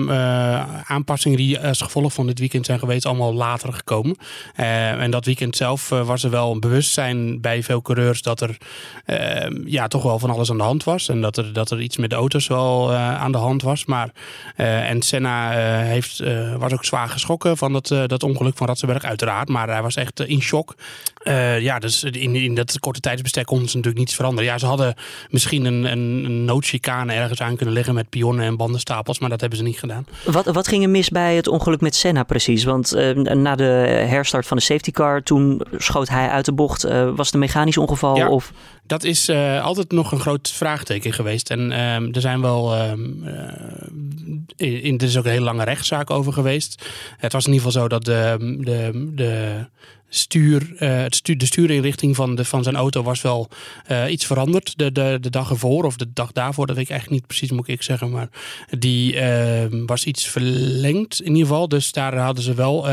aanpassingen 0.88 1.38
die 1.38 1.60
als 1.60 1.82
gevolg 1.82 2.14
van 2.14 2.28
dit 2.28 2.40
weekend 2.40 2.66
zijn 2.66 2.80
geweest 2.80 3.06
allemaal 3.06 3.34
later 3.34 3.74
gekomen. 3.74 4.16
en 4.56 5.12
dat 5.12 5.26
weekend 5.26 5.56
zelf 5.56 5.90
was 5.90 6.24
er 6.24 6.30
wel 6.30 6.52
een 6.52 6.60
bewustzijn 6.60 7.42
bij 7.42 7.64
veel 7.64 7.82
coureurs 7.82 8.22
dat 8.22 8.42
er 8.42 8.58
ehm, 9.06 9.62
ja, 9.66 9.88
toch 9.88 10.04
wel 10.04 10.20
van 10.20 10.30
alles 10.30 10.50
aan 10.50 10.58
de 10.58 10.64
hand 10.64 10.84
was. 10.84 11.10
En 11.10 11.22
dat 11.22 11.38
er, 11.38 11.54
dat 11.54 11.72
er 11.72 11.82
iets 11.82 11.98
met 11.98 12.10
de 12.10 12.16
auto's 12.16 12.48
wel 12.48 12.59
wel 12.60 12.92
uh, 12.92 13.22
aan 13.22 13.32
de 13.32 13.38
hand 13.38 13.62
was. 13.62 13.86
Maar, 13.86 14.12
uh, 14.58 14.90
en 14.90 15.02
Senna 15.02 15.52
uh, 15.52 15.88
heeft, 15.88 16.24
was 16.58 16.74
ook 16.74 16.86
zwaar 16.86 17.10
geschrokken 17.10 17.58
van 17.58 17.74
dat, 17.74 17.88
dat 17.88 18.24
ongeluk 18.24 18.58
van 18.58 18.68
Ratzenberg, 18.68 19.04
uiteraard. 19.04 19.50
Maar 19.50 19.70
hij 19.70 19.82
was 19.82 19.96
echt 19.96 20.20
in 20.20 20.42
shock. 20.42 20.76
ja, 21.60 21.80
dus 21.80 22.04
in, 22.04 22.36
in 22.36 22.56
dat 22.56 22.80
korte 22.80 23.00
tijdsbestek 23.00 23.46
konden 23.46 23.70
ze 23.70 23.76
natuurlijk 23.76 24.04
niets 24.04 24.16
veranderen. 24.16 24.52
Ja, 24.52 24.58
ze 24.58 24.66
hadden 24.66 24.96
misschien 25.30 25.66
een, 25.66 25.84
een, 25.84 26.24
een 26.26 26.46
noodchicane 26.46 27.14
ergens 27.14 27.42
aan 27.42 27.56
kunnen 27.56 27.76
liggen 27.76 27.94
met 27.94 28.10
pionnen 28.10 28.46
en 28.46 28.58
bandenstapels, 28.58 29.20
maar 29.20 29.30
dat 29.30 29.40
hebben 29.40 29.58
ze 29.58 29.64
niet 29.64 29.80
gedaan. 29.80 30.08
Wat, 30.26 30.46
wat 30.46 30.68
ging 30.68 30.84
er 30.84 30.90
mis 30.90 31.10
bij 31.10 31.36
het 31.36 31.48
ongeluk 31.48 31.82
met 31.82 31.96
Senna 31.96 32.24
precies? 32.24 32.64
Want 32.64 33.14
na 33.16 33.56
de 33.56 33.64
herstart 34.08 34.48
van 34.48 34.58
de 34.58 34.64
safety 34.64 34.92
car, 34.92 35.24
toen 35.24 35.62
schoot 35.78 36.10
hij 36.10 36.30
uit 36.30 36.46
de 36.46 36.54
bocht. 36.54 36.84
was 37.16 37.26
het 37.26 37.34
een 37.34 37.40
mechanisch 37.40 37.78
ongeval? 37.78 38.16
Ja. 38.16 38.30
Of? 38.30 38.52
Dat 38.90 39.04
is 39.04 39.30
uh, 39.30 39.64
altijd 39.64 39.92
nog 39.92 40.12
een 40.12 40.20
groot 40.20 40.50
vraagteken 40.50 41.14
geweest. 41.14 41.50
En 41.50 41.72
uh, 41.72 42.16
er 42.16 42.22
zijn 42.22 42.42
wel. 42.42 42.76
Uh, 42.76 42.92
in, 44.56 44.98
er 44.98 45.04
is 45.04 45.18
ook 45.18 45.26
een 45.26 45.32
hele 45.32 45.44
lange 45.44 45.64
rechtszaak 45.64 46.10
over 46.10 46.34
geweest. 46.34 46.86
Het 47.18 47.34
was 47.34 47.46
in 47.46 47.54
ieder 47.54 47.66
geval 47.68 47.82
zo 47.82 47.88
dat 47.88 48.06
de, 48.06 48.58
de, 48.60 49.12
de 49.16 49.66
stuur, 50.10 50.74
het 50.76 51.16
stuur, 51.16 51.38
de 51.38 51.46
stuurinrichting 51.46 52.16
van, 52.16 52.36
de, 52.36 52.46
van 52.46 52.64
zijn 52.64 52.76
auto 52.76 53.04
was 53.04 53.22
wel 53.22 53.50
iets 54.08 54.26
veranderd. 54.26 54.78
De, 54.78 54.92
de, 54.92 55.18
de 55.22 55.30
dag 55.30 55.50
ervoor 55.50 55.84
of 55.84 55.96
de 55.96 56.14
dag 56.14 56.32
daarvoor, 56.32 56.68
dat 56.68 56.76
weet 56.76 56.86
ik 56.86 56.92
eigenlijk 56.92 57.22
niet 57.22 57.30
precies, 57.30 57.52
moet 57.52 57.68
ik 57.68 57.84
zeggen. 57.84 58.10
Maar 58.10 58.30
die 58.80 59.20
was 59.86 60.06
iets 60.06 60.28
verlengd 60.28 61.22
in 61.22 61.32
ieder 61.32 61.48
geval. 61.48 61.68
Dus 61.68 61.92
daar 61.92 62.18
hadden 62.18 62.44
ze 62.44 62.54
wel. 62.54 62.84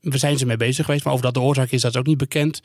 we 0.00 0.18
zijn 0.18 0.38
ze 0.38 0.46
mee 0.46 0.56
bezig 0.56 0.84
geweest. 0.84 1.04
Maar 1.04 1.14
of 1.14 1.20
dat 1.20 1.34
de 1.34 1.40
oorzaak 1.40 1.70
is, 1.70 1.82
dat 1.82 1.94
is 1.94 2.00
ook 2.00 2.06
niet 2.06 2.18
bekend. 2.18 2.60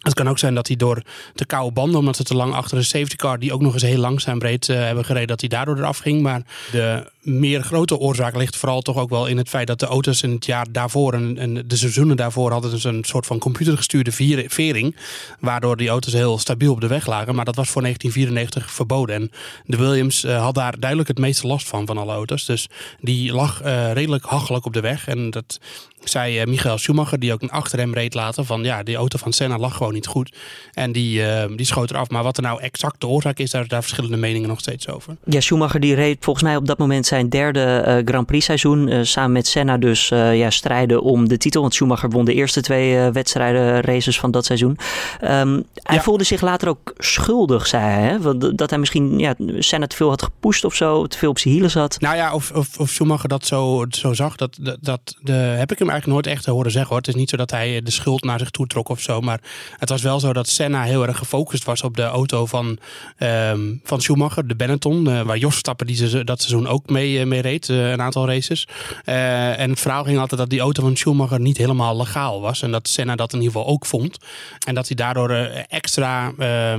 Het 0.00 0.14
kan 0.14 0.28
ook 0.28 0.38
zijn 0.38 0.54
dat 0.54 0.66
hij 0.66 0.76
door 0.76 1.02
de 1.34 1.46
koude 1.46 1.72
banden, 1.72 1.98
omdat 1.98 2.16
ze 2.16 2.22
te 2.22 2.34
lang 2.34 2.54
achter 2.54 2.76
een 2.76 2.84
safety 2.84 3.16
car, 3.16 3.38
die 3.38 3.52
ook 3.52 3.60
nog 3.60 3.72
eens 3.72 3.82
heel 3.82 3.98
langzaam 3.98 4.38
breed 4.38 4.68
uh, 4.68 4.76
hebben 4.76 5.04
gereden, 5.04 5.28
dat 5.28 5.40
hij 5.40 5.48
daardoor 5.48 5.76
eraf 5.76 5.98
ging. 5.98 6.22
Maar 6.22 6.42
de 6.72 7.10
meer 7.26 7.62
grote 7.62 7.98
oorzaak 7.98 8.36
ligt 8.36 8.56
vooral 8.56 8.80
toch 8.80 8.96
ook 8.96 9.10
wel 9.10 9.26
in 9.26 9.36
het 9.36 9.48
feit 9.48 9.66
dat 9.66 9.80
de 9.80 9.86
auto's 9.86 10.22
in 10.22 10.30
het 10.30 10.46
jaar 10.46 10.66
daarvoor 10.70 11.12
en, 11.12 11.64
de 11.66 11.76
seizoenen 11.76 12.16
daarvoor 12.16 12.50
hadden 12.50 12.70
dus 12.70 12.84
een 12.84 13.04
soort 13.04 13.26
van 13.26 13.38
computergestuurde 13.38 14.12
vering. 14.48 14.96
Waardoor 15.40 15.76
die 15.76 15.88
auto's 15.88 16.12
heel 16.12 16.38
stabiel 16.38 16.72
op 16.72 16.80
de 16.80 16.86
weg 16.86 17.06
lagen. 17.06 17.34
Maar 17.34 17.44
dat 17.44 17.56
was 17.56 17.68
voor 17.68 17.82
1994 17.82 18.74
verboden. 18.74 19.14
En 19.14 19.30
de 19.64 19.76
Williams 19.76 20.24
uh, 20.24 20.42
had 20.42 20.54
daar 20.54 20.78
duidelijk 20.78 21.08
het 21.08 21.18
meeste 21.18 21.46
last 21.46 21.68
van, 21.68 21.86
van 21.86 21.98
alle 21.98 22.12
auto's. 22.12 22.44
Dus 22.44 22.68
die 23.00 23.32
lag 23.32 23.62
uh, 23.64 23.92
redelijk 23.92 24.24
hachelijk 24.24 24.64
op 24.64 24.72
de 24.72 24.80
weg. 24.80 25.08
En 25.08 25.30
dat 25.30 25.60
zei 26.08 26.40
uh, 26.40 26.46
Michael 26.46 26.78
Schumacher, 26.78 27.18
die 27.18 27.32
ook 27.32 27.42
een 27.42 27.50
achter 27.50 27.78
hem 27.78 27.94
reed 27.94 28.14
later, 28.14 28.44
van 28.44 28.62
ja, 28.62 28.82
die 28.82 28.96
auto 28.96 29.18
van 29.18 29.32
Senna 29.32 29.58
lag 29.58 29.76
gewoon 29.76 29.92
niet 29.92 30.06
goed. 30.06 30.36
En 30.72 30.92
die, 30.92 31.22
die 31.56 31.66
schoot 31.66 31.90
eraf. 31.90 32.08
Maar 32.10 32.22
wat 32.22 32.36
er 32.36 32.42
nou 32.42 32.60
exact 32.60 33.00
de 33.00 33.06
oorzaak 33.06 33.38
is, 33.38 33.50
daar, 33.50 33.68
daar 33.68 33.82
verschillende 33.82 34.16
meningen 34.16 34.48
nog 34.48 34.60
steeds 34.60 34.88
over. 34.88 35.16
Ja, 35.24 35.40
Schumacher 35.40 35.80
die 35.80 35.94
reed 35.94 36.16
volgens 36.20 36.44
mij 36.44 36.56
op 36.56 36.66
dat 36.66 36.78
moment 36.78 37.06
zijn 37.06 37.28
derde 37.28 37.84
uh, 37.86 37.96
Grand 38.04 38.26
Prix 38.26 38.44
seizoen. 38.44 39.06
Samen 39.06 39.32
met 39.32 39.46
Senna 39.46 39.76
dus 39.76 40.08
ja, 40.08 40.50
strijden 40.50 41.02
om 41.02 41.28
de 41.28 41.36
titel. 41.36 41.60
Want 41.60 41.74
Schumacher 41.74 42.10
won 42.10 42.24
de 42.24 42.34
eerste 42.34 42.60
twee 42.60 43.10
wedstrijden, 43.10 43.80
races 43.80 44.20
van 44.20 44.30
dat 44.30 44.44
seizoen. 44.44 44.78
Um, 45.22 45.64
hij 45.82 45.96
ja. 45.96 46.02
voelde 46.02 46.24
zich 46.24 46.40
later 46.40 46.68
ook 46.68 46.94
schuldig, 46.98 47.66
zei 47.66 47.82
hij. 47.82 48.02
Hè? 48.02 48.20
Want 48.20 48.58
dat 48.58 48.70
hij 48.70 48.78
misschien 48.78 49.18
ja, 49.18 49.34
Senna 49.58 49.86
te 49.86 49.96
veel 49.96 50.08
had 50.08 50.22
gepusht 50.22 50.64
of 50.64 50.74
zo. 50.74 51.06
Te 51.06 51.18
veel 51.18 51.30
op 51.30 51.38
zijn 51.38 51.54
hielen 51.54 51.70
zat. 51.70 52.00
Nou 52.00 52.16
ja, 52.16 52.34
of, 52.34 52.50
of, 52.50 52.78
of 52.78 52.90
Schumacher 52.90 53.28
dat 53.28 53.46
zo, 53.46 53.84
zo 53.88 54.12
zag. 54.12 54.36
Dat, 54.36 54.58
dat, 54.60 54.78
dat 54.80 55.16
de, 55.20 55.32
heb 55.32 55.72
ik 55.72 55.78
hem 55.78 55.90
eigenlijk 55.96 56.06
nooit 56.06 56.36
echt 56.36 56.46
horen 56.46 56.70
zeggen. 56.70 56.90
Hoor. 56.90 56.98
Het 56.98 57.08
is 57.08 57.14
niet 57.14 57.30
zo 57.30 57.36
dat 57.36 57.50
hij 57.50 57.82
de 57.82 57.90
schuld 57.90 58.24
naar 58.24 58.38
zich 58.38 58.50
toe 58.50 58.66
trok 58.66 58.88
of 58.88 59.00
zo. 59.00 59.20
Maar 59.20 59.40
het 59.78 59.88
was 59.88 60.02
wel 60.02 60.20
zo 60.20 60.32
dat 60.32 60.48
Senna 60.48 60.82
heel 60.82 61.06
erg 61.06 61.18
gefocust 61.18 61.64
was 61.64 61.82
op 61.82 61.96
de 61.96 62.02
auto 62.02 62.46
van, 62.46 62.78
um, 63.18 63.80
van 63.84 64.00
Schumacher. 64.00 64.46
De 64.46 64.56
Benetton. 64.56 65.24
waar 65.24 65.38
Jos 65.38 65.56
Stappen 65.56 65.86
die 65.86 66.24
dat 66.24 66.40
seizoen 66.40 66.66
ook 66.66 66.88
mee 66.88 67.26
mee 67.26 67.40
reed, 67.40 67.68
een 67.68 68.02
aantal 68.02 68.26
races. 68.26 68.68
En 69.04 69.70
het 69.70 69.80
verhaal 69.80 70.04
ging 70.04 70.18
altijd 70.18 70.40
dat 70.40 70.50
die 70.50 70.60
auto 70.60 70.82
van 70.82 70.96
Schumacher 70.96 71.40
niet 71.40 71.56
helemaal 71.56 71.96
legaal 71.96 72.40
was. 72.40 72.62
En 72.62 72.70
dat 72.70 72.88
Senna 72.88 73.16
dat 73.16 73.32
in 73.32 73.38
ieder 73.40 73.52
geval 73.52 73.72
ook 73.72 73.86
vond. 73.86 74.18
En 74.66 74.74
dat 74.74 74.86
hij 74.86 74.96
daardoor 74.96 75.30
extra 75.68 76.32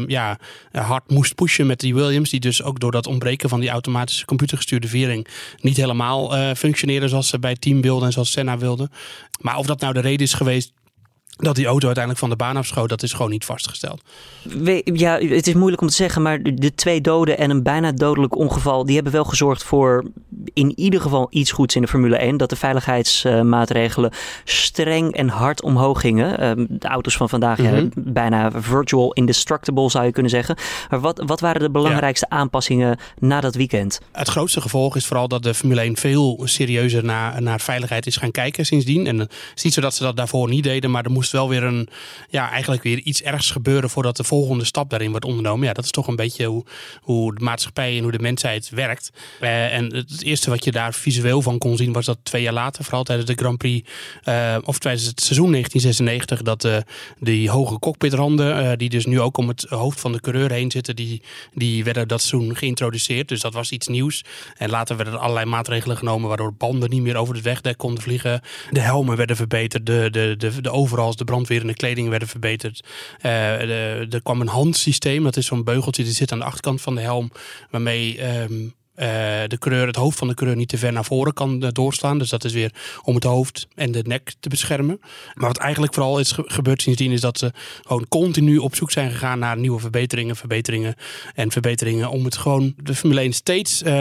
ja, 0.07 0.37
hard 0.71 1.09
moest 1.09 1.35
pushen 1.35 1.67
met 1.67 1.79
die 1.79 1.95
Williams. 1.95 2.29
Die 2.29 2.39
dus 2.39 2.63
ook 2.63 2.79
door 2.79 2.91
dat 2.91 3.07
ontbreken 3.07 3.49
van 3.49 3.59
die 3.59 3.69
automatische 3.69 4.25
computergestuurde 4.25 4.87
vering 4.87 5.27
niet 5.59 5.77
helemaal 5.77 6.55
functioneerde 6.55 7.07
zoals 7.07 7.27
ze 7.27 7.39
bij 7.39 7.55
team 7.55 7.81
wilden 7.81 8.05
en 8.05 8.13
zoals 8.13 8.31
Senna 8.31 8.57
wilde. 8.57 8.89
Maar 9.39 9.57
of 9.57 9.65
dat 9.65 9.79
nou 9.79 9.93
de 9.93 9.99
reden 9.99 10.25
is 10.25 10.33
geweest 10.33 10.73
dat 11.37 11.55
die 11.55 11.65
auto 11.65 11.85
uiteindelijk 11.85 12.25
van 12.25 12.29
de 12.29 12.43
baan 12.43 12.57
afschoot, 12.57 12.89
dat 12.89 13.03
is 13.03 13.13
gewoon 13.13 13.31
niet 13.31 13.45
vastgesteld. 13.45 14.01
Ja, 14.83 15.19
het 15.19 15.47
is 15.47 15.53
moeilijk 15.53 15.81
om 15.81 15.87
te 15.87 15.93
zeggen, 15.93 16.21
maar 16.21 16.43
de 16.43 16.75
twee 16.75 17.01
doden 17.01 17.37
en 17.37 17.49
een 17.49 17.63
bijna 17.63 17.91
dodelijk 17.91 18.35
ongeval, 18.35 18.85
die 18.85 18.95
hebben 18.95 19.13
wel 19.13 19.23
gezorgd 19.23 19.63
voor 19.63 20.05
in 20.53 20.73
ieder 20.75 21.01
geval 21.01 21.27
iets 21.29 21.51
goeds 21.51 21.75
in 21.75 21.81
de 21.81 21.87
Formule 21.87 22.17
1. 22.17 22.37
Dat 22.37 22.49
de 22.49 22.55
veiligheidsmaatregelen 22.55 24.11
streng 24.43 25.13
en 25.13 25.27
hard 25.27 25.61
omhoog 25.61 26.01
gingen. 26.01 26.39
Ehm, 26.39 26.65
de 26.69 26.87
auto's 26.87 27.17
van 27.17 27.29
vandaag, 27.29 27.61
ja, 27.61 27.71
mhm. 27.71 27.87
bijna 27.95 28.51
virtual 28.51 29.13
indestructible 29.13 29.89
zou 29.89 30.05
je 30.05 30.11
kunnen 30.11 30.31
zeggen. 30.31 30.57
Maar 30.89 30.99
wat, 30.99 31.23
wat 31.25 31.39
waren 31.39 31.61
de 31.61 31.69
belangrijkste 31.69 32.29
aanpassingen 32.29 32.99
na 33.19 33.41
dat 33.41 33.55
weekend? 33.55 33.99
Het 34.11 34.29
grootste 34.29 34.61
gevolg 34.61 34.95
is 34.95 35.05
vooral 35.05 35.27
dat 35.27 35.43
de 35.43 35.53
Formule 35.53 35.81
1 35.81 35.97
veel 35.97 36.41
serieuzer 36.43 37.03
naar, 37.03 37.41
naar 37.41 37.59
veiligheid 37.59 38.05
is 38.05 38.15
gaan 38.15 38.31
kijken 38.31 38.65
sindsdien. 38.65 39.07
En 39.07 39.19
het 39.19 39.31
is 39.55 39.63
niet 39.63 39.73
zo 39.73 39.81
dat 39.81 39.95
ze 39.95 40.03
dat 40.03 40.15
daarvoor 40.15 40.49
niet 40.49 40.63
deden, 40.63 40.91
maar 40.91 41.05
er 41.05 41.11
moest 41.11 41.26
wel 41.31 41.49
weer 41.49 41.63
een, 41.63 41.89
ja, 42.29 42.51
eigenlijk 42.51 42.83
weer 42.83 42.99
iets 42.99 43.21
ergs 43.21 43.51
gebeuren 43.51 43.89
voordat 43.89 44.17
de 44.17 44.23
volgende 44.23 44.65
stap 44.65 44.89
daarin 44.89 45.09
wordt 45.09 45.25
ondernomen. 45.25 45.67
Ja, 45.67 45.73
dat 45.73 45.83
is 45.83 45.91
toch 45.91 46.07
een 46.07 46.15
beetje 46.15 46.45
hoe, 46.45 46.65
hoe 47.01 47.35
de 47.35 47.43
maatschappij 47.43 47.97
en 47.97 48.03
hoe 48.03 48.11
de 48.11 48.19
mensheid 48.19 48.69
werkt. 48.69 49.11
Uh, 49.41 49.73
en 49.73 49.95
het 49.95 50.23
eerste 50.23 50.49
wat 50.49 50.63
je 50.63 50.71
daar 50.71 50.93
visueel 50.93 51.41
van 51.41 51.57
kon 51.57 51.77
zien 51.77 51.93
was 51.93 52.05
dat 52.05 52.17
twee 52.23 52.41
jaar 52.41 52.53
later, 52.53 52.83
vooral 52.83 53.03
tijdens 53.03 53.27
de 53.27 53.35
Grand 53.35 53.57
Prix, 53.57 53.89
uh, 54.25 54.57
of 54.63 54.79
tijdens 54.79 55.05
het 55.05 55.21
seizoen 55.21 55.51
1996, 55.51 56.41
dat 56.41 56.63
uh, 56.65 56.77
die 57.19 57.49
hoge 57.49 57.79
cockpitranden, 57.79 58.77
die 58.77 58.89
dus 58.89 59.05
nu 59.05 59.21
ook 59.21 59.37
om 59.37 59.47
het 59.47 59.65
hoofd 59.69 59.99
van 59.99 60.11
de 60.11 60.19
coureur 60.19 60.51
heen 60.51 60.71
zitten, 60.71 60.95
die, 60.95 61.21
die 61.53 61.83
werden 61.83 62.07
dat 62.07 62.21
seizoen 62.21 62.55
geïntroduceerd. 62.55 63.27
Dus 63.27 63.41
dat 63.41 63.53
was 63.53 63.71
iets 63.71 63.87
nieuws. 63.87 64.23
En 64.57 64.69
later 64.69 64.95
werden 64.95 65.13
er 65.13 65.19
allerlei 65.19 65.45
maatregelen 65.45 65.97
genomen 65.97 66.27
waardoor 66.27 66.53
banden 66.53 66.89
niet 66.89 67.01
meer 67.01 67.15
over 67.15 67.35
het 67.35 67.43
wegdek 67.43 67.77
konden 67.77 68.03
vliegen. 68.03 68.41
De 68.69 68.79
helmen 68.79 69.17
werden 69.17 69.35
verbeterd, 69.35 69.85
de, 69.85 70.07
de, 70.11 70.35
de, 70.37 70.61
de 70.61 70.71
de 71.17 71.23
brandweer 71.23 71.75
kleding 71.75 72.09
werden 72.09 72.27
verbeterd. 72.27 72.83
Uh, 73.25 74.13
er 74.13 74.21
kwam 74.21 74.41
een 74.41 74.47
handsysteem, 74.47 75.23
dat 75.23 75.37
is 75.37 75.45
zo'n 75.45 75.63
beugeltje 75.63 76.03
die 76.03 76.13
zit 76.13 76.31
aan 76.31 76.39
de 76.39 76.45
achterkant 76.45 76.81
van 76.81 76.95
de 76.95 77.01
helm, 77.01 77.31
waarmee 77.69 78.17
uh, 78.17 78.69
de 79.47 79.57
coureur, 79.59 79.87
het 79.87 79.95
hoofd 79.95 80.17
van 80.17 80.27
de 80.27 80.33
coureur 80.33 80.57
niet 80.57 80.67
te 80.67 80.77
ver 80.77 80.93
naar 80.93 81.05
voren 81.05 81.33
kan 81.33 81.63
uh, 81.63 81.69
doorslaan. 81.71 82.19
Dus 82.19 82.29
dat 82.29 82.43
is 82.43 82.53
weer 82.53 82.71
om 83.03 83.15
het 83.15 83.23
hoofd 83.23 83.67
en 83.75 83.91
de 83.91 84.03
nek 84.07 84.33
te 84.39 84.49
beschermen. 84.49 84.99
Maar 85.33 85.47
wat 85.47 85.57
eigenlijk 85.57 85.93
vooral 85.93 86.19
is 86.19 86.33
gebeurd 86.35 86.81
sindsdien 86.81 87.11
is 87.11 87.21
dat 87.21 87.37
ze 87.37 87.51
gewoon 87.81 88.07
continu 88.07 88.57
op 88.57 88.75
zoek 88.75 88.91
zijn 88.91 89.11
gegaan 89.11 89.39
naar 89.39 89.57
nieuwe 89.57 89.79
verbeteringen, 89.79 90.35
verbeteringen 90.35 90.95
en 91.33 91.51
verbeteringen. 91.51 92.09
Om 92.09 92.25
het 92.25 92.37
gewoon 92.37 92.73
de 92.83 92.95
Formule 92.95 93.21
1 93.21 93.33
steeds 93.33 93.81
uh, 93.83 93.91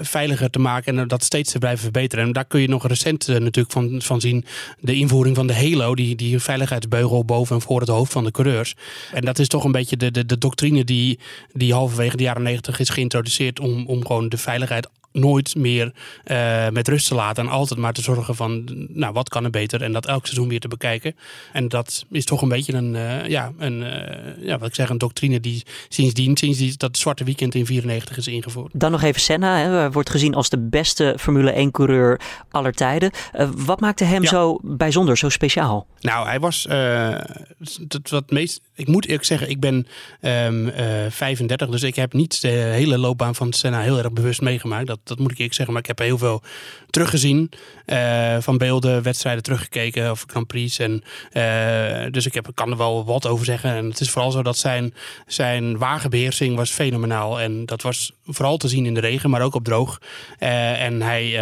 veiliger 0.00 0.50
te 0.50 0.58
maken 0.58 0.98
en 0.98 1.08
dat 1.08 1.24
steeds 1.24 1.52
te 1.52 1.58
blijven 1.58 1.82
verbeteren. 1.82 2.24
En 2.24 2.32
daar 2.32 2.44
kun 2.44 2.60
je 2.60 2.68
nog 2.68 2.86
recent 2.86 3.26
natuurlijk 3.26 3.72
van, 3.72 4.02
van 4.02 4.20
zien. 4.20 4.44
De 4.80 4.94
invoering 4.94 5.36
van 5.36 5.46
de 5.46 5.54
Halo, 5.54 5.94
die, 5.94 6.16
die 6.16 6.38
veiligheidsbeugel 6.38 7.24
boven 7.24 7.56
en 7.56 7.62
voor 7.62 7.80
het 7.80 7.88
hoofd 7.88 8.12
van 8.12 8.24
de 8.24 8.30
coureurs. 8.30 8.74
En 9.12 9.24
dat 9.24 9.38
is 9.38 9.48
toch 9.48 9.64
een 9.64 9.72
beetje 9.72 9.96
de, 9.96 10.10
de, 10.10 10.26
de 10.26 10.38
doctrine 10.38 10.84
die, 10.84 11.18
die 11.52 11.72
halverwege 11.72 12.16
de 12.16 12.22
jaren 12.22 12.42
negentig 12.42 12.78
is 12.78 12.88
geïntroduceerd 12.88 13.60
om, 13.64 13.86
om 13.86 14.06
gewoon 14.06 14.28
de 14.28 14.38
veiligheid 14.38 14.88
nooit 15.14 15.54
meer 15.54 15.92
uh, 16.26 16.68
met 16.68 16.88
rust 16.88 17.08
te 17.08 17.14
laten. 17.14 17.44
En 17.44 17.50
altijd 17.50 17.80
maar 17.80 17.92
te 17.92 18.02
zorgen 18.02 18.34
van, 18.34 18.64
nou, 18.88 19.12
wat 19.12 19.28
kan 19.28 19.44
er 19.44 19.50
beter? 19.50 19.82
En 19.82 19.92
dat 19.92 20.06
elk 20.06 20.26
seizoen 20.26 20.48
weer 20.48 20.60
te 20.60 20.68
bekijken. 20.68 21.16
En 21.52 21.68
dat 21.68 22.04
is 22.10 22.24
toch 22.24 22.42
een 22.42 22.48
beetje 22.48 22.72
een, 22.72 22.94
uh, 22.94 23.28
ja, 23.28 23.52
een, 23.58 23.80
uh, 23.80 24.46
ja, 24.46 24.58
wat 24.58 24.68
ik 24.68 24.74
zeg, 24.74 24.88
een 24.88 24.98
doctrine 24.98 25.40
die 25.40 25.62
sindsdien, 25.88 26.36
sinds 26.36 26.58
die, 26.58 26.76
dat 26.76 26.96
zwarte 26.96 27.24
weekend 27.24 27.54
in 27.54 27.66
94 27.66 28.16
is 28.16 28.26
ingevoerd. 28.26 28.72
Dan 28.74 28.90
nog 28.90 29.02
even 29.02 29.20
Senna, 29.20 29.58
hè, 29.58 29.90
wordt 29.90 30.10
gezien 30.10 30.34
als 30.34 30.48
de 30.48 30.58
beste 30.58 31.16
Formule 31.18 31.68
1-coureur 31.68 32.20
aller 32.50 32.72
tijden. 32.72 33.10
wat 33.56 33.80
maakte 33.80 34.04
hem 34.04 34.24
zo 34.24 34.58
bijzonder, 34.62 35.16
zo 35.16 35.28
speciaal? 35.28 35.86
Nou, 36.00 36.26
hij 36.26 36.40
was, 36.40 36.66
het, 36.68 38.10
wat 38.10 38.30
meest, 38.30 38.60
ik 38.74 38.88
moet 38.88 39.04
eerlijk 39.06 39.24
zeggen, 39.24 39.50
ik 39.50 39.60
ben 39.60 39.86
um, 40.20 40.72
35, 41.08 41.68
dus 41.68 41.82
ik 41.82 41.96
heb 41.96 42.12
niet 42.12 42.40
de 42.40 42.48
hele 42.48 42.98
loopbaan 42.98 43.34
van 43.34 43.52
Senna 43.52 43.80
heel 43.80 43.98
erg 43.98 44.12
bewust 44.12 44.40
meegemaakt. 44.40 44.86
Dat 44.86 45.03
dat 45.04 45.18
moet 45.18 45.30
ik 45.30 45.36
eerlijk 45.36 45.54
zeggen. 45.54 45.74
Maar 45.74 45.82
ik 45.82 45.88
heb 45.88 45.98
heel 45.98 46.18
veel 46.18 46.42
teruggezien. 46.90 47.50
Uh, 47.86 48.36
van 48.40 48.58
beelden, 48.58 49.02
wedstrijden 49.02 49.42
teruggekeken 49.42 50.10
of 50.10 50.24
Grand. 50.26 50.78
En, 50.78 51.02
uh, 51.32 52.12
dus 52.12 52.26
ik 52.26 52.34
heb, 52.34 52.50
kan 52.54 52.70
er 52.70 52.76
wel 52.76 53.04
wat 53.04 53.26
over 53.26 53.44
zeggen. 53.44 53.70
En 53.70 53.88
het 53.88 54.00
is 54.00 54.10
vooral 54.10 54.30
zo 54.30 54.42
dat 54.42 54.56
zijn, 54.56 54.94
zijn 55.26 55.78
wagenbeheersing 55.78 56.56
was 56.56 56.70
fenomenaal. 56.70 57.40
En 57.40 57.66
dat 57.66 57.82
was 57.82 58.12
vooral 58.26 58.56
te 58.56 58.68
zien 58.68 58.86
in 58.86 58.94
de 58.94 59.00
regen, 59.00 59.30
maar 59.30 59.42
ook 59.42 59.54
op 59.54 59.64
droog. 59.64 60.00
Uh, 60.40 60.82
en 60.82 61.02
hij 61.02 61.38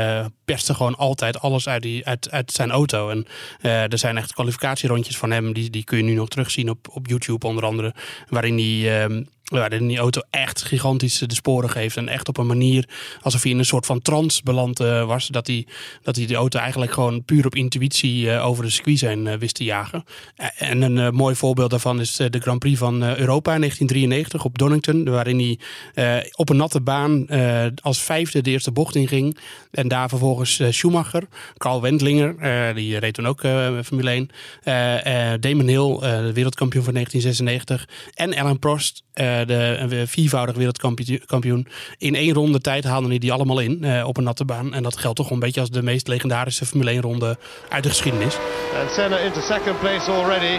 perste 0.52 0.74
gewoon 0.74 0.96
altijd 0.96 1.40
alles 1.40 1.68
uit, 1.68 1.82
die, 1.82 2.06
uit, 2.06 2.30
uit 2.30 2.52
zijn 2.52 2.70
auto. 2.70 3.10
En 3.10 3.26
er 3.60 3.98
zijn 3.98 4.16
echt 4.16 4.32
kwalificatierondjes 4.32 5.16
van 5.16 5.30
hem. 5.30 5.52
Die, 5.52 5.70
die 5.70 5.84
kun 5.84 5.96
je 5.98 6.04
nu 6.04 6.14
nog 6.14 6.28
terugzien 6.28 6.70
op, 6.70 6.88
op 6.90 7.06
YouTube 7.06 7.46
onder 7.46 7.64
andere. 7.64 7.94
Waarin 8.28 8.58
hij 8.58 9.02
ehm, 9.02 9.22
waarin 9.58 9.88
die 9.88 9.98
auto 9.98 10.20
echt 10.30 10.62
gigantisch 10.62 11.18
de 11.18 11.34
sporen 11.34 11.70
geeft. 11.70 11.96
En 11.96 12.08
echt 12.08 12.28
op 12.28 12.38
een 12.38 12.46
manier 12.46 12.88
alsof 13.20 13.42
hij 13.42 13.52
in 13.52 13.58
een 13.58 13.64
soort 13.64 13.86
van 13.86 14.02
trance 14.02 14.40
beland 14.42 14.80
uh, 14.80 15.04
was. 15.04 15.26
Dat 15.26 15.46
hij, 15.46 15.66
dat 16.02 16.16
hij 16.16 16.26
de 16.26 16.34
auto 16.34 16.58
eigenlijk 16.58 16.92
gewoon 16.92 17.24
puur 17.24 17.46
op 17.46 17.54
intuïtie 17.54 18.24
uh, 18.24 18.46
over 18.46 18.64
de 18.64 18.70
circuit 18.70 18.98
zijn 18.98 19.38
wist 19.38 19.54
te 19.54 19.64
jagen. 19.64 20.04
En 20.56 20.82
een 20.82 21.14
mooi 21.14 21.34
voorbeeld 21.34 21.70
daarvan 21.70 22.00
is 22.00 22.16
de 22.16 22.38
Grand 22.40 22.58
Prix 22.58 22.78
van 22.78 23.02
Europa 23.02 23.54
in 23.54 23.60
1993 23.60 24.44
op 24.44 24.58
Donington. 24.58 25.04
Waarin 25.04 25.58
hij 25.94 26.30
op 26.36 26.48
een 26.48 26.56
natte 26.56 26.80
baan 26.80 27.26
als 27.82 28.02
vijfde 28.02 28.40
de 28.40 28.50
eerste 28.50 28.72
bocht 28.72 28.94
inging. 28.94 29.38
En 29.70 29.88
daar 29.88 30.08
vervolgens 30.08 30.41
Schumacher, 30.44 31.22
Carl 31.56 31.80
Wendlinger, 31.80 32.34
die 32.74 32.98
reed 32.98 33.14
toen 33.14 33.26
ook 33.26 33.40
Formule 33.84 34.10
1. 34.10 34.30
Damon 35.40 35.68
Hill, 35.68 35.98
de 36.00 36.32
wereldkampioen 36.32 36.84
van 36.84 36.94
1996. 36.94 37.88
En 38.14 38.36
Alan 38.36 38.58
Prost 38.58 39.02
de 39.14 40.02
viervoudig 40.06 40.56
wereldkampioen. 40.56 41.66
In 41.98 42.14
één 42.14 42.34
ronde 42.34 42.60
tijd 42.60 42.84
haalde 42.84 43.08
hij 43.08 43.18
die 43.18 43.32
allemaal 43.32 43.58
in 43.58 44.04
op 44.04 44.16
een 44.16 44.24
natte 44.24 44.44
baan. 44.44 44.74
En 44.74 44.82
dat 44.82 44.96
geldt 44.96 45.16
toch 45.16 45.30
een 45.30 45.38
beetje 45.38 45.60
als 45.60 45.70
de 45.70 45.82
meest 45.82 46.08
legendarische 46.08 46.66
Formule 46.66 46.90
1 46.90 47.00
ronde 47.00 47.38
uit 47.68 47.82
de 47.82 47.88
geschiedenis. 47.88 48.36
And 48.80 48.90
Senna 48.90 49.16
second 49.40 49.80
place 49.80 50.10
already. 50.10 50.58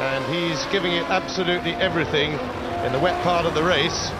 And 0.00 0.24
he's 0.26 0.66
giving 0.70 0.94
it 0.94 1.08
absolutely 1.08 1.74
everything 1.78 2.32
in 2.84 2.92
the 2.92 3.00
wet 3.02 3.22
part 3.22 3.46
of 3.46 3.52
the 3.52 3.62
race. 3.62 4.10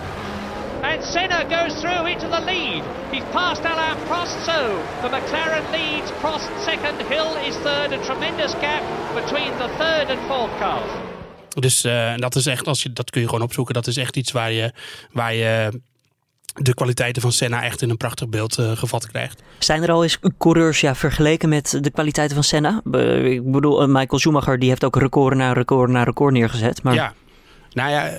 And 0.83 1.05
Senna 1.05 1.45
goes 1.45 1.81
through 1.81 2.07
into 2.07 2.29
the 2.29 2.41
lead. 2.41 2.83
He's 3.11 3.25
passed 3.33 3.65
Alain 3.65 3.97
Prost, 4.09 4.45
so 4.45 4.59
the 5.03 5.09
McLaren 5.09 5.71
leads. 5.73 6.11
Prost 6.23 6.49
second, 6.65 6.97
Hill 7.09 7.37
is 7.49 7.57
third. 7.57 7.93
A 7.93 8.05
tremendous 8.05 8.55
gap 8.55 8.83
between 9.15 9.51
the 9.59 9.69
third 9.79 10.11
and 10.11 10.21
fourth 10.29 10.59
cars. 10.59 10.91
Dus 11.59 11.85
uh, 11.85 12.17
dat 12.17 12.37
is 12.37 12.47
echt, 12.47 12.67
als 12.67 12.83
je, 12.83 12.93
dat 12.93 13.11
kun 13.11 13.21
je 13.21 13.29
gewoon 13.29 13.43
opzoeken. 13.43 13.75
Dat 13.75 13.87
is 13.87 13.97
echt 13.97 14.17
iets 14.17 14.33
waar 14.33 14.53
je, 14.53 14.73
waar 15.13 15.35
je 15.35 15.81
de 16.55 16.75
kwaliteiten 16.75 17.23
van 17.23 17.33
Senna 17.33 17.63
echt 17.63 17.83
in 17.83 17.91
een 17.91 17.97
prachtig 17.97 18.29
beeld 18.29 18.59
uh, 18.59 18.71
gevat 18.77 19.07
krijgt. 19.07 19.43
Zijn 19.59 19.83
er 19.83 19.91
al 19.91 20.03
eens 20.03 20.19
coureurs 20.39 20.81
ja, 20.81 20.95
vergeleken 20.95 21.49
met 21.49 21.79
de 21.81 21.91
kwaliteiten 21.91 22.35
van 22.35 22.45
Senna? 22.45 22.81
Ik 23.23 23.53
bedoel, 23.53 23.83
eh, 23.83 23.89
Michael 23.89 24.19
Schumacher 24.19 24.59
die 24.59 24.69
heeft 24.69 24.85
ook 24.85 24.97
record 24.97 25.37
na 25.37 25.53
record 25.53 25.91
na 25.91 26.03
record 26.03 26.33
neergezet. 26.33 26.83
Maar... 26.83 26.95
Ja, 26.95 27.15
nou 27.73 27.91
ja, 27.91 28.19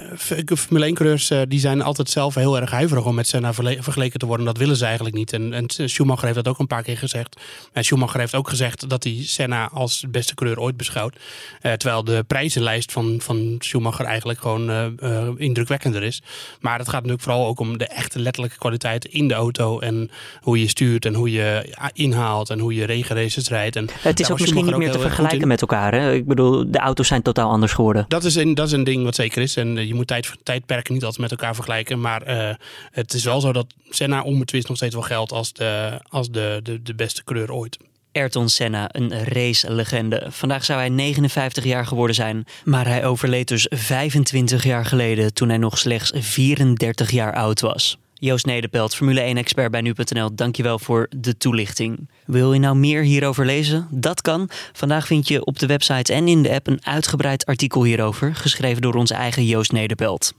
Formule 0.56 0.86
1 0.86 0.94
coureurs 0.94 1.30
eh, 1.30 1.42
die 1.48 1.60
zijn 1.60 1.82
altijd 1.82 2.10
zelf 2.10 2.36
heel 2.36 2.60
erg 2.60 2.72
huiverig 2.72 3.06
om 3.06 3.16
met 3.16 3.28
Senna 3.28 3.54
vergeleken 3.54 4.20
te 4.20 4.26
worden. 4.26 4.46
Dat 4.46 4.58
willen 4.58 4.76
ze 4.76 4.86
eigenlijk 4.86 5.16
niet. 5.16 5.34
En, 5.34 5.54
en 5.54 5.66
Schumacher 5.90 6.24
heeft 6.24 6.36
dat 6.36 6.48
ook 6.48 6.60
een 6.60 6.68
paar 6.68 6.84
keer 6.84 6.98
gezegd. 6.98 7.42
En 7.74 7.84
Schumacher 7.84 8.20
heeft 8.20 8.36
ook 8.36 8.50
gezegd 8.50 8.90
dat 8.90 9.04
hij 9.04 9.18
Senna 9.22 9.70
als 9.74 10.00
de 10.00 10.08
beste 10.08 10.36
coureur 10.36 10.60
ooit 10.60 10.78
beschouwt. 10.78 11.16
Uh, 11.16 11.72
terwijl 11.72 12.04
de 12.04 12.24
prijzenlijst 12.28 12.92
van, 12.92 13.20
van 13.22 13.56
Schumacher 13.60 14.06
eigenlijk 14.06 14.40
gewoon 14.40 14.70
uh, 14.70 15.28
indrukwekkender 15.38 16.04
is. 16.04 16.22
Maar 16.60 16.78
het 16.78 16.90
gaat 16.90 17.02
natuurlijk 17.02 17.24
vooral 17.24 17.48
ook 17.48 17.60
om 17.60 17.78
de 17.78 17.88
echte 17.88 18.20
letterlijke 18.20 18.58
kwaliteit 18.58 19.06
in 19.06 19.28
de 19.28 19.34
auto. 19.34 19.80
En 19.80 20.10
hoe 20.42 20.60
je 20.60 20.68
stuurt 20.68 21.06
en 21.06 21.14
hoe 21.14 21.32
je 21.32 21.76
inhaalt 21.94 22.50
en 22.50 22.60
hoe 22.60 22.74
je 22.74 22.86
regenraces 22.86 23.50
rijdt. 23.50 23.76
En 23.76 23.90
het 24.02 24.20
is 24.20 24.32
ook 24.32 24.40
misschien 24.40 24.66
niet 24.66 24.78
meer 24.78 24.92
te 24.92 25.00
vergelijken 25.00 25.48
met 25.48 25.62
elkaar. 25.62 25.94
Hè? 25.94 26.14
Ik 26.14 26.28
bedoel, 26.28 26.72
de 26.72 26.80
auto's 26.80 27.08
zijn 27.08 27.22
totaal 27.22 27.50
anders 27.50 27.74
geworden. 27.74 28.06
Dat 28.08 28.24
is 28.24 28.36
een, 28.36 28.54
dat 28.54 28.68
is 28.68 28.74
een 28.74 28.84
ding 28.84 29.04
wat 29.04 29.16
zeker 29.16 29.41
is. 29.42 29.56
En 29.56 29.78
eh, 29.78 29.88
je 29.88 29.94
moet 29.94 30.08
tijd, 30.08 30.32
tijdperken 30.44 30.94
niet 30.94 31.04
altijd 31.04 31.22
met 31.22 31.32
elkaar 31.32 31.56
vergelijken. 31.56 32.02
Maar 32.02 32.30
uh, 32.30 32.56
het 32.92 33.14
is 33.14 33.24
wel 33.24 33.42
zo 33.42 33.54
dat 33.54 33.68
Senna 33.90 34.22
onbetwist 34.22 34.68
nog 34.68 34.78
steeds 34.78 34.94
wel 34.94 35.04
geldt 35.04 35.32
als 35.32 35.54
de, 35.54 36.00
als 36.10 36.30
de, 36.30 36.60
de, 36.64 36.82
de 36.82 36.96
beste 36.96 37.24
coureur 37.24 37.52
ooit. 37.54 37.78
Ayrton 38.12 38.50
Senna, 38.50 38.90
een 38.92 39.24
race-legende. 39.24 40.26
Vandaag 40.30 40.66
zou 40.66 40.80
hij 40.80 40.90
59 40.90 41.64
jaar 41.64 41.86
geworden 41.86 42.16
zijn, 42.16 42.46
maar 42.64 42.88
hij 42.88 43.06
overleed 43.06 43.48
dus 43.48 43.68
25 43.70 44.64
jaar 44.64 44.86
geleden 44.86 45.34
toen 45.34 45.50
hij 45.50 45.58
nog 45.58 45.78
slechts 45.78 46.12
34 46.16 47.12
jaar 47.12 47.34
oud 47.34 47.60
was. 47.60 47.98
Joost 48.24 48.46
Nederpelt, 48.46 48.96
Formule 48.96 49.34
1-expert 49.34 49.72
bij 49.72 49.82
nu.nl, 49.82 50.36
dankjewel 50.36 50.80
voor 50.80 51.08
de 51.18 51.38
toelichting. 51.38 52.10
Wil 52.26 52.54
je 52.54 52.60
nou 52.60 52.76
meer 52.76 53.04
hierover 53.04 53.46
lezen? 53.46 53.88
Dat 53.92 54.22
kan. 54.22 54.50
Vandaag 54.74 55.08
vind 55.08 55.28
je 55.28 55.46
op 55.46 55.60
de 55.60 55.66
website 55.66 56.14
en 56.14 56.28
in 56.28 56.44
de 56.44 56.52
app 56.52 56.68
een 56.68 56.86
uitgebreid 56.86 57.46
artikel 57.46 57.84
hierover, 57.84 58.36
geschreven 58.36 58.82
door 58.82 58.94
onze 58.94 59.14
eigen 59.14 59.46
Joost 59.46 59.72
Nederpelt. 59.72 60.34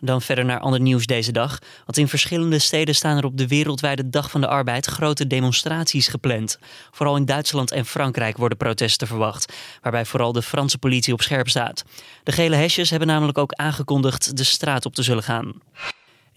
Dan 0.00 0.22
verder 0.22 0.44
naar 0.44 0.60
ander 0.60 0.80
nieuws 0.80 1.06
deze 1.06 1.32
dag. 1.32 1.58
Want 1.84 1.96
in 1.96 2.08
verschillende 2.08 2.58
steden 2.58 2.94
staan 2.94 3.16
er 3.16 3.24
op 3.24 3.36
de 3.36 3.46
wereldwijde 3.46 4.08
Dag 4.08 4.30
van 4.30 4.40
de 4.40 4.48
Arbeid 4.48 4.86
grote 4.86 5.26
demonstraties 5.26 6.08
gepland. 6.08 6.58
Vooral 6.90 7.16
in 7.16 7.24
Duitsland 7.24 7.72
en 7.72 7.86
Frankrijk 7.86 8.36
worden 8.36 8.58
protesten 8.58 9.06
verwacht, 9.06 9.52
waarbij 9.82 10.04
vooral 10.04 10.32
de 10.32 10.42
Franse 10.42 10.78
politie 10.78 11.12
op 11.12 11.22
scherp 11.22 11.48
staat. 11.48 11.84
De 12.22 12.32
gele 12.32 12.56
hesjes 12.56 12.90
hebben 12.90 13.08
namelijk 13.08 13.38
ook 13.38 13.52
aangekondigd 13.52 14.36
de 14.36 14.44
straat 14.44 14.86
op 14.86 14.94
te 14.94 15.02
zullen 15.02 15.22
gaan. 15.22 15.54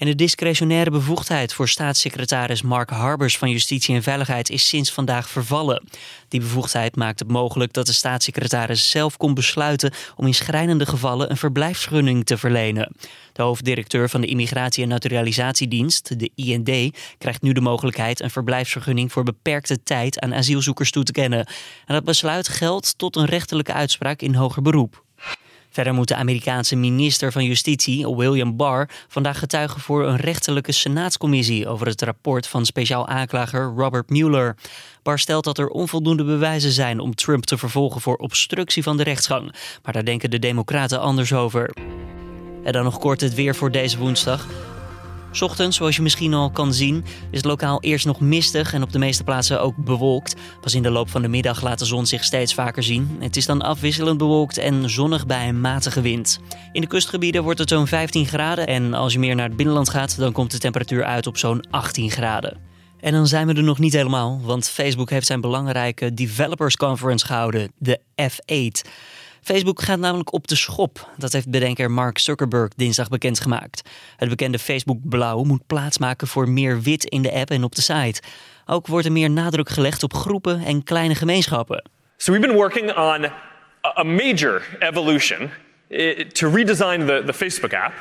En 0.01 0.08
de 0.08 0.15
discretionaire 0.15 0.91
bevoegdheid 0.91 1.53
voor 1.53 1.70
staatssecretaris 1.70 2.62
Mark 2.62 2.89
Harbers 2.89 3.38
van 3.38 3.50
Justitie 3.50 3.96
en 3.96 4.03
Veiligheid 4.03 4.50
is 4.50 4.67
sinds 4.67 4.91
vandaag 4.91 5.29
vervallen. 5.29 5.84
Die 6.27 6.39
bevoegdheid 6.39 6.96
maakt 6.96 7.20
het 7.20 7.27
mogelijk 7.27 7.74
dat 7.74 7.86
de 7.86 7.93
staatssecretaris 7.93 8.89
zelf 8.89 9.17
kon 9.17 9.34
besluiten 9.34 9.93
om 10.15 10.25
in 10.25 10.34
schrijnende 10.34 10.86
gevallen 10.86 11.29
een 11.29 11.38
verblijfsvergunning 11.38 12.25
te 12.25 12.38
verlenen. 12.38 12.96
De 13.34 13.41
hoofddirecteur 13.41 14.10
van 14.10 14.22
de 14.22 14.27
Immigratie- 14.27 14.84
en 14.84 14.89
Naturalisatiedienst, 14.89 16.20
de 16.20 16.31
IND, 16.36 16.98
krijgt 17.17 17.41
nu 17.41 17.53
de 17.53 17.62
mogelijkheid 17.62 18.22
een 18.22 18.29
verblijfsvergunning 18.29 19.12
voor 19.12 19.24
beperkte 19.24 19.84
tijd 19.84 20.20
aan 20.20 20.34
asielzoekers 20.34 20.91
toe 20.91 21.03
te 21.03 21.12
kennen. 21.12 21.46
En 21.86 21.93
dat 21.93 22.03
besluit 22.03 22.48
geldt 22.48 22.98
tot 22.98 23.15
een 23.15 23.25
rechterlijke 23.25 23.74
uitspraak 23.74 24.22
in 24.22 24.36
hoger 24.36 24.62
beroep. 24.62 25.03
Verder 25.72 25.94
moet 25.94 26.08
de 26.08 26.16
Amerikaanse 26.16 26.75
minister 26.75 27.32
van 27.32 27.46
Justitie, 27.46 28.16
William 28.16 28.56
Barr, 28.56 28.90
vandaag 29.08 29.40
getuigen 29.40 29.82
voor 29.82 30.08
een 30.08 30.16
rechterlijke 30.16 30.72
senaatscommissie 30.72 31.68
over 31.68 31.88
het 31.88 32.01
rapport 32.01 32.48
van 32.48 32.66
speciaal 32.66 33.08
aanklager 33.08 33.74
Robert 33.75 34.10
Mueller. 34.10 34.56
Barr 35.04 35.20
stelt 35.20 35.44
dat 35.44 35.58
er 35.58 35.68
onvoldoende 35.68 36.24
bewijzen 36.24 36.72
zijn 36.72 37.00
om 37.00 37.16
Trump 37.16 37.46
te 37.46 37.58
vervolgen 37.58 38.01
voor 38.01 38.16
obstructie 38.16 38.84
van 38.84 38.98
de 38.98 39.04
rechtsgang, 39.04 39.54
maar 39.84 39.94
daar 39.94 40.06
denken 40.06 40.30
de 40.30 40.40
Democraten 40.40 41.00
anders 41.00 41.34
over. 41.34 41.74
En 42.63 42.72
dan 42.72 42.84
nog 42.84 43.00
kort 43.00 43.22
het 43.22 43.34
weer 43.34 43.56
voor 43.56 43.72
deze 43.72 43.98
woensdag. 43.98 44.48
Ochtends, 45.40 45.78
zoals 45.78 45.96
je 45.96 46.02
misschien 46.02 46.34
al 46.34 46.52
kan 46.52 46.74
zien, 46.74 47.04
is 47.06 47.38
het 47.38 47.46
lokaal 47.46 47.82
eerst 47.82 48.06
nog 48.06 48.20
mistig 48.20 48.74
en 48.74 48.84
op 48.84 48.92
de 48.92 49.00
meeste 49.00 49.24
plaatsen 49.24 49.62
ook 49.62 49.76
bewolkt. 49.76 50.36
Pas 50.62 50.76
in 50.76 50.84
de 50.84 50.90
loop 50.90 51.10
van 51.10 51.22
de 51.22 51.28
middag 51.28 51.62
laat 51.62 51.80
de 51.80 51.86
zon 51.86 52.06
zich 52.06 52.24
steeds 52.24 52.54
vaker 52.54 52.84
zien. 52.84 53.18
Het 53.20 53.36
is 53.36 53.46
dan 53.46 53.62
afwisselend 53.62 54.18
bewolkt 54.18 54.58
en 54.58 54.90
zonnig 54.90 55.26
bij 55.26 55.48
een 55.48 55.62
matige 55.62 56.02
wind. 56.02 56.40
In 56.72 56.82
de 56.82 56.88
kustgebieden 56.88 57.44
wordt 57.44 57.60
het 57.60 57.70
zo'n 57.70 57.88
15 57.88 58.26
graden 58.26 58.68
en 58.68 58.94
als 58.94 59.14
je 59.14 59.20
meer 59.20 59.36
naar 59.36 59.48
het 59.48 59.58
binnenland 59.58 59.90
gaat, 59.90 60.18
dan 60.18 60.32
komt 60.32 60.52
de 60.52 60.58
temperatuur 60.58 61.04
uit 61.04 61.28
op 61.28 61.38
zo'n 61.38 61.64
18 61.70 62.12
graden. 62.12 62.58
En 63.00 63.12
dan 63.12 63.28
zijn 63.28 63.48
we 63.48 63.54
er 63.54 63.64
nog 63.64 63.80
niet 63.80 63.94
helemaal, 63.94 64.42
want 64.44 64.70
Facebook 64.70 65.10
heeft 65.10 65.28
zijn 65.28 65.42
belangrijke 65.42 66.14
Developers 66.14 66.76
Conference 66.76 67.26
gehouden, 67.26 67.72
de 67.78 68.00
F8. 68.22 68.90
Facebook 69.41 69.81
gaat 69.81 70.00
namelijk 70.00 70.33
op 70.33 70.48
de 70.48 70.55
schop. 70.55 71.10
Dat 71.17 71.31
heeft 71.31 71.50
bedenker 71.50 71.91
Mark 71.91 72.17
Zuckerberg 72.17 72.69
dinsdag 72.75 73.10
bekendgemaakt. 73.10 73.89
Het 74.17 74.29
bekende 74.29 74.60
Facebook 74.60 75.10
Blauw 75.10 75.43
moet 75.43 75.67
plaatsmaken 75.67 76.27
voor 76.27 76.50
meer 76.50 76.81
wit 76.81 77.03
in 77.03 77.21
de 77.21 77.31
app 77.31 77.50
en 77.50 77.63
op 77.63 77.75
de 77.75 77.81
site. 77.81 78.21
Ook 78.65 78.88
wordt 78.88 79.05
er 79.05 79.12
meer 79.12 79.29
nadruk 79.29 79.69
gelegd 79.69 80.03
op 80.03 80.13
groepen 80.13 80.65
en 80.65 80.83
kleine 80.83 81.15
gemeenschappen. 81.15 81.89
So 82.17 82.31
we've 82.31 82.48
been 82.48 82.57
working 82.57 82.98
on 82.98 83.31
a 83.98 84.03
major 84.03 84.62
evolution 84.79 85.50
eh, 85.88 86.27
to 86.27 86.50
redesign 86.50 87.05
the, 87.05 87.24
the 87.25 87.33
Facebook 87.33 87.74
app 87.74 87.93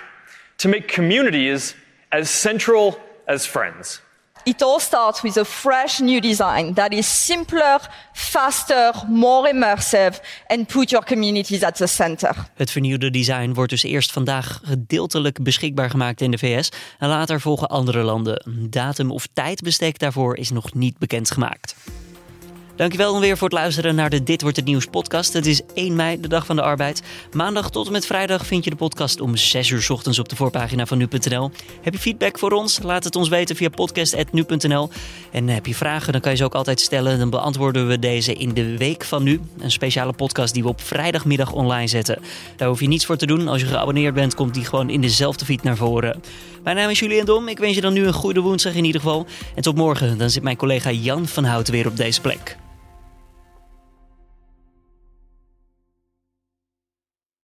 to 0.56 0.68
make 0.68 0.94
communities 0.94 1.74
as 2.08 2.40
central 2.40 2.98
as 3.26 3.46
friends. 3.46 4.02
It 4.42 4.62
all 4.62 4.80
starts 4.80 5.20
with 5.20 5.36
a 5.36 5.44
fresh 5.44 5.98
new 5.98 6.20
design 6.20 6.74
that 6.74 6.92
is 6.92 7.24
simpler, 7.24 7.80
faster, 8.12 8.92
more 9.08 9.48
immersive 9.48 10.20
and 10.46 10.66
put 10.66 10.90
your 10.90 11.04
communities 11.04 11.62
at 11.62 11.76
the 11.76 11.86
center. 11.86 12.34
Het 12.54 12.70
vernieuwde 12.70 13.10
design 13.10 13.52
wordt 13.52 13.70
dus 13.70 13.82
eerst 13.82 14.12
vandaag 14.12 14.60
gedeeltelijk 14.64 15.42
beschikbaar 15.42 15.90
gemaakt 15.90 16.20
in 16.20 16.30
de 16.30 16.38
VS 16.38 16.68
en 16.98 17.08
later 17.08 17.40
volgen 17.40 17.68
andere 17.68 18.02
landen. 18.02 18.68
Datum 18.70 19.10
of 19.10 19.26
tijdbestek 19.32 19.98
daarvoor 19.98 20.36
is 20.36 20.50
nog 20.50 20.74
niet 20.74 20.98
bekendgemaakt. 20.98 21.74
Dankjewel 22.80 23.12
dan 23.12 23.20
weer 23.20 23.36
voor 23.36 23.48
het 23.48 23.58
luisteren 23.58 23.94
naar 23.94 24.10
de 24.10 24.22
Dit 24.22 24.42
Wordt 24.42 24.56
Het 24.56 24.66
Nieuws 24.66 24.86
podcast. 24.86 25.32
Het 25.32 25.46
is 25.46 25.60
1 25.74 25.96
mei, 25.96 26.20
de 26.20 26.28
dag 26.28 26.46
van 26.46 26.56
de 26.56 26.62
arbeid. 26.62 27.02
Maandag 27.32 27.70
tot 27.70 27.86
en 27.86 27.92
met 27.92 28.06
vrijdag 28.06 28.46
vind 28.46 28.64
je 28.64 28.70
de 28.70 28.76
podcast 28.76 29.20
om 29.20 29.36
6 29.36 29.70
uur 29.70 29.86
ochtends 29.88 30.18
op 30.18 30.28
de 30.28 30.36
voorpagina 30.36 30.86
van 30.86 30.98
nu.nl. 30.98 31.50
Heb 31.82 31.92
je 31.92 31.98
feedback 31.98 32.38
voor 32.38 32.50
ons? 32.50 32.78
Laat 32.82 33.04
het 33.04 33.16
ons 33.16 33.28
weten 33.28 33.56
via 33.56 33.68
podcast.nu.nl. 33.68 34.90
En 35.32 35.48
heb 35.48 35.66
je 35.66 35.74
vragen, 35.74 36.12
dan 36.12 36.20
kan 36.20 36.30
je 36.30 36.36
ze 36.36 36.44
ook 36.44 36.54
altijd 36.54 36.80
stellen. 36.80 37.18
Dan 37.18 37.30
beantwoorden 37.30 37.88
we 37.88 37.98
deze 37.98 38.32
in 38.32 38.54
de 38.54 38.76
week 38.76 39.04
van 39.04 39.22
nu. 39.22 39.40
Een 39.58 39.70
speciale 39.70 40.12
podcast 40.12 40.54
die 40.54 40.62
we 40.62 40.68
op 40.68 40.80
vrijdagmiddag 40.80 41.52
online 41.52 41.88
zetten. 41.88 42.18
Daar 42.56 42.68
hoef 42.68 42.80
je 42.80 42.88
niets 42.88 43.06
voor 43.06 43.16
te 43.16 43.26
doen. 43.26 43.48
Als 43.48 43.60
je 43.60 43.66
geabonneerd 43.66 44.14
bent, 44.14 44.34
komt 44.34 44.54
die 44.54 44.64
gewoon 44.64 44.90
in 44.90 45.00
dezelfde 45.00 45.44
feed 45.44 45.62
naar 45.62 45.76
voren. 45.76 46.22
Mijn 46.62 46.76
naam 46.76 46.90
is 46.90 46.98
Julian 46.98 47.26
Dom. 47.26 47.48
Ik 47.48 47.58
wens 47.58 47.74
je 47.74 47.80
dan 47.80 47.92
nu 47.92 48.06
een 48.06 48.12
goede 48.12 48.40
woensdag 48.40 48.74
in 48.74 48.84
ieder 48.84 49.00
geval. 49.00 49.26
En 49.54 49.62
tot 49.62 49.76
morgen, 49.76 50.18
dan 50.18 50.30
zit 50.30 50.42
mijn 50.42 50.56
collega 50.56 50.90
Jan 50.90 51.26
van 51.26 51.44
Houten 51.44 51.72
weer 51.72 51.86
op 51.86 51.96
deze 51.96 52.20
plek. 52.20 52.56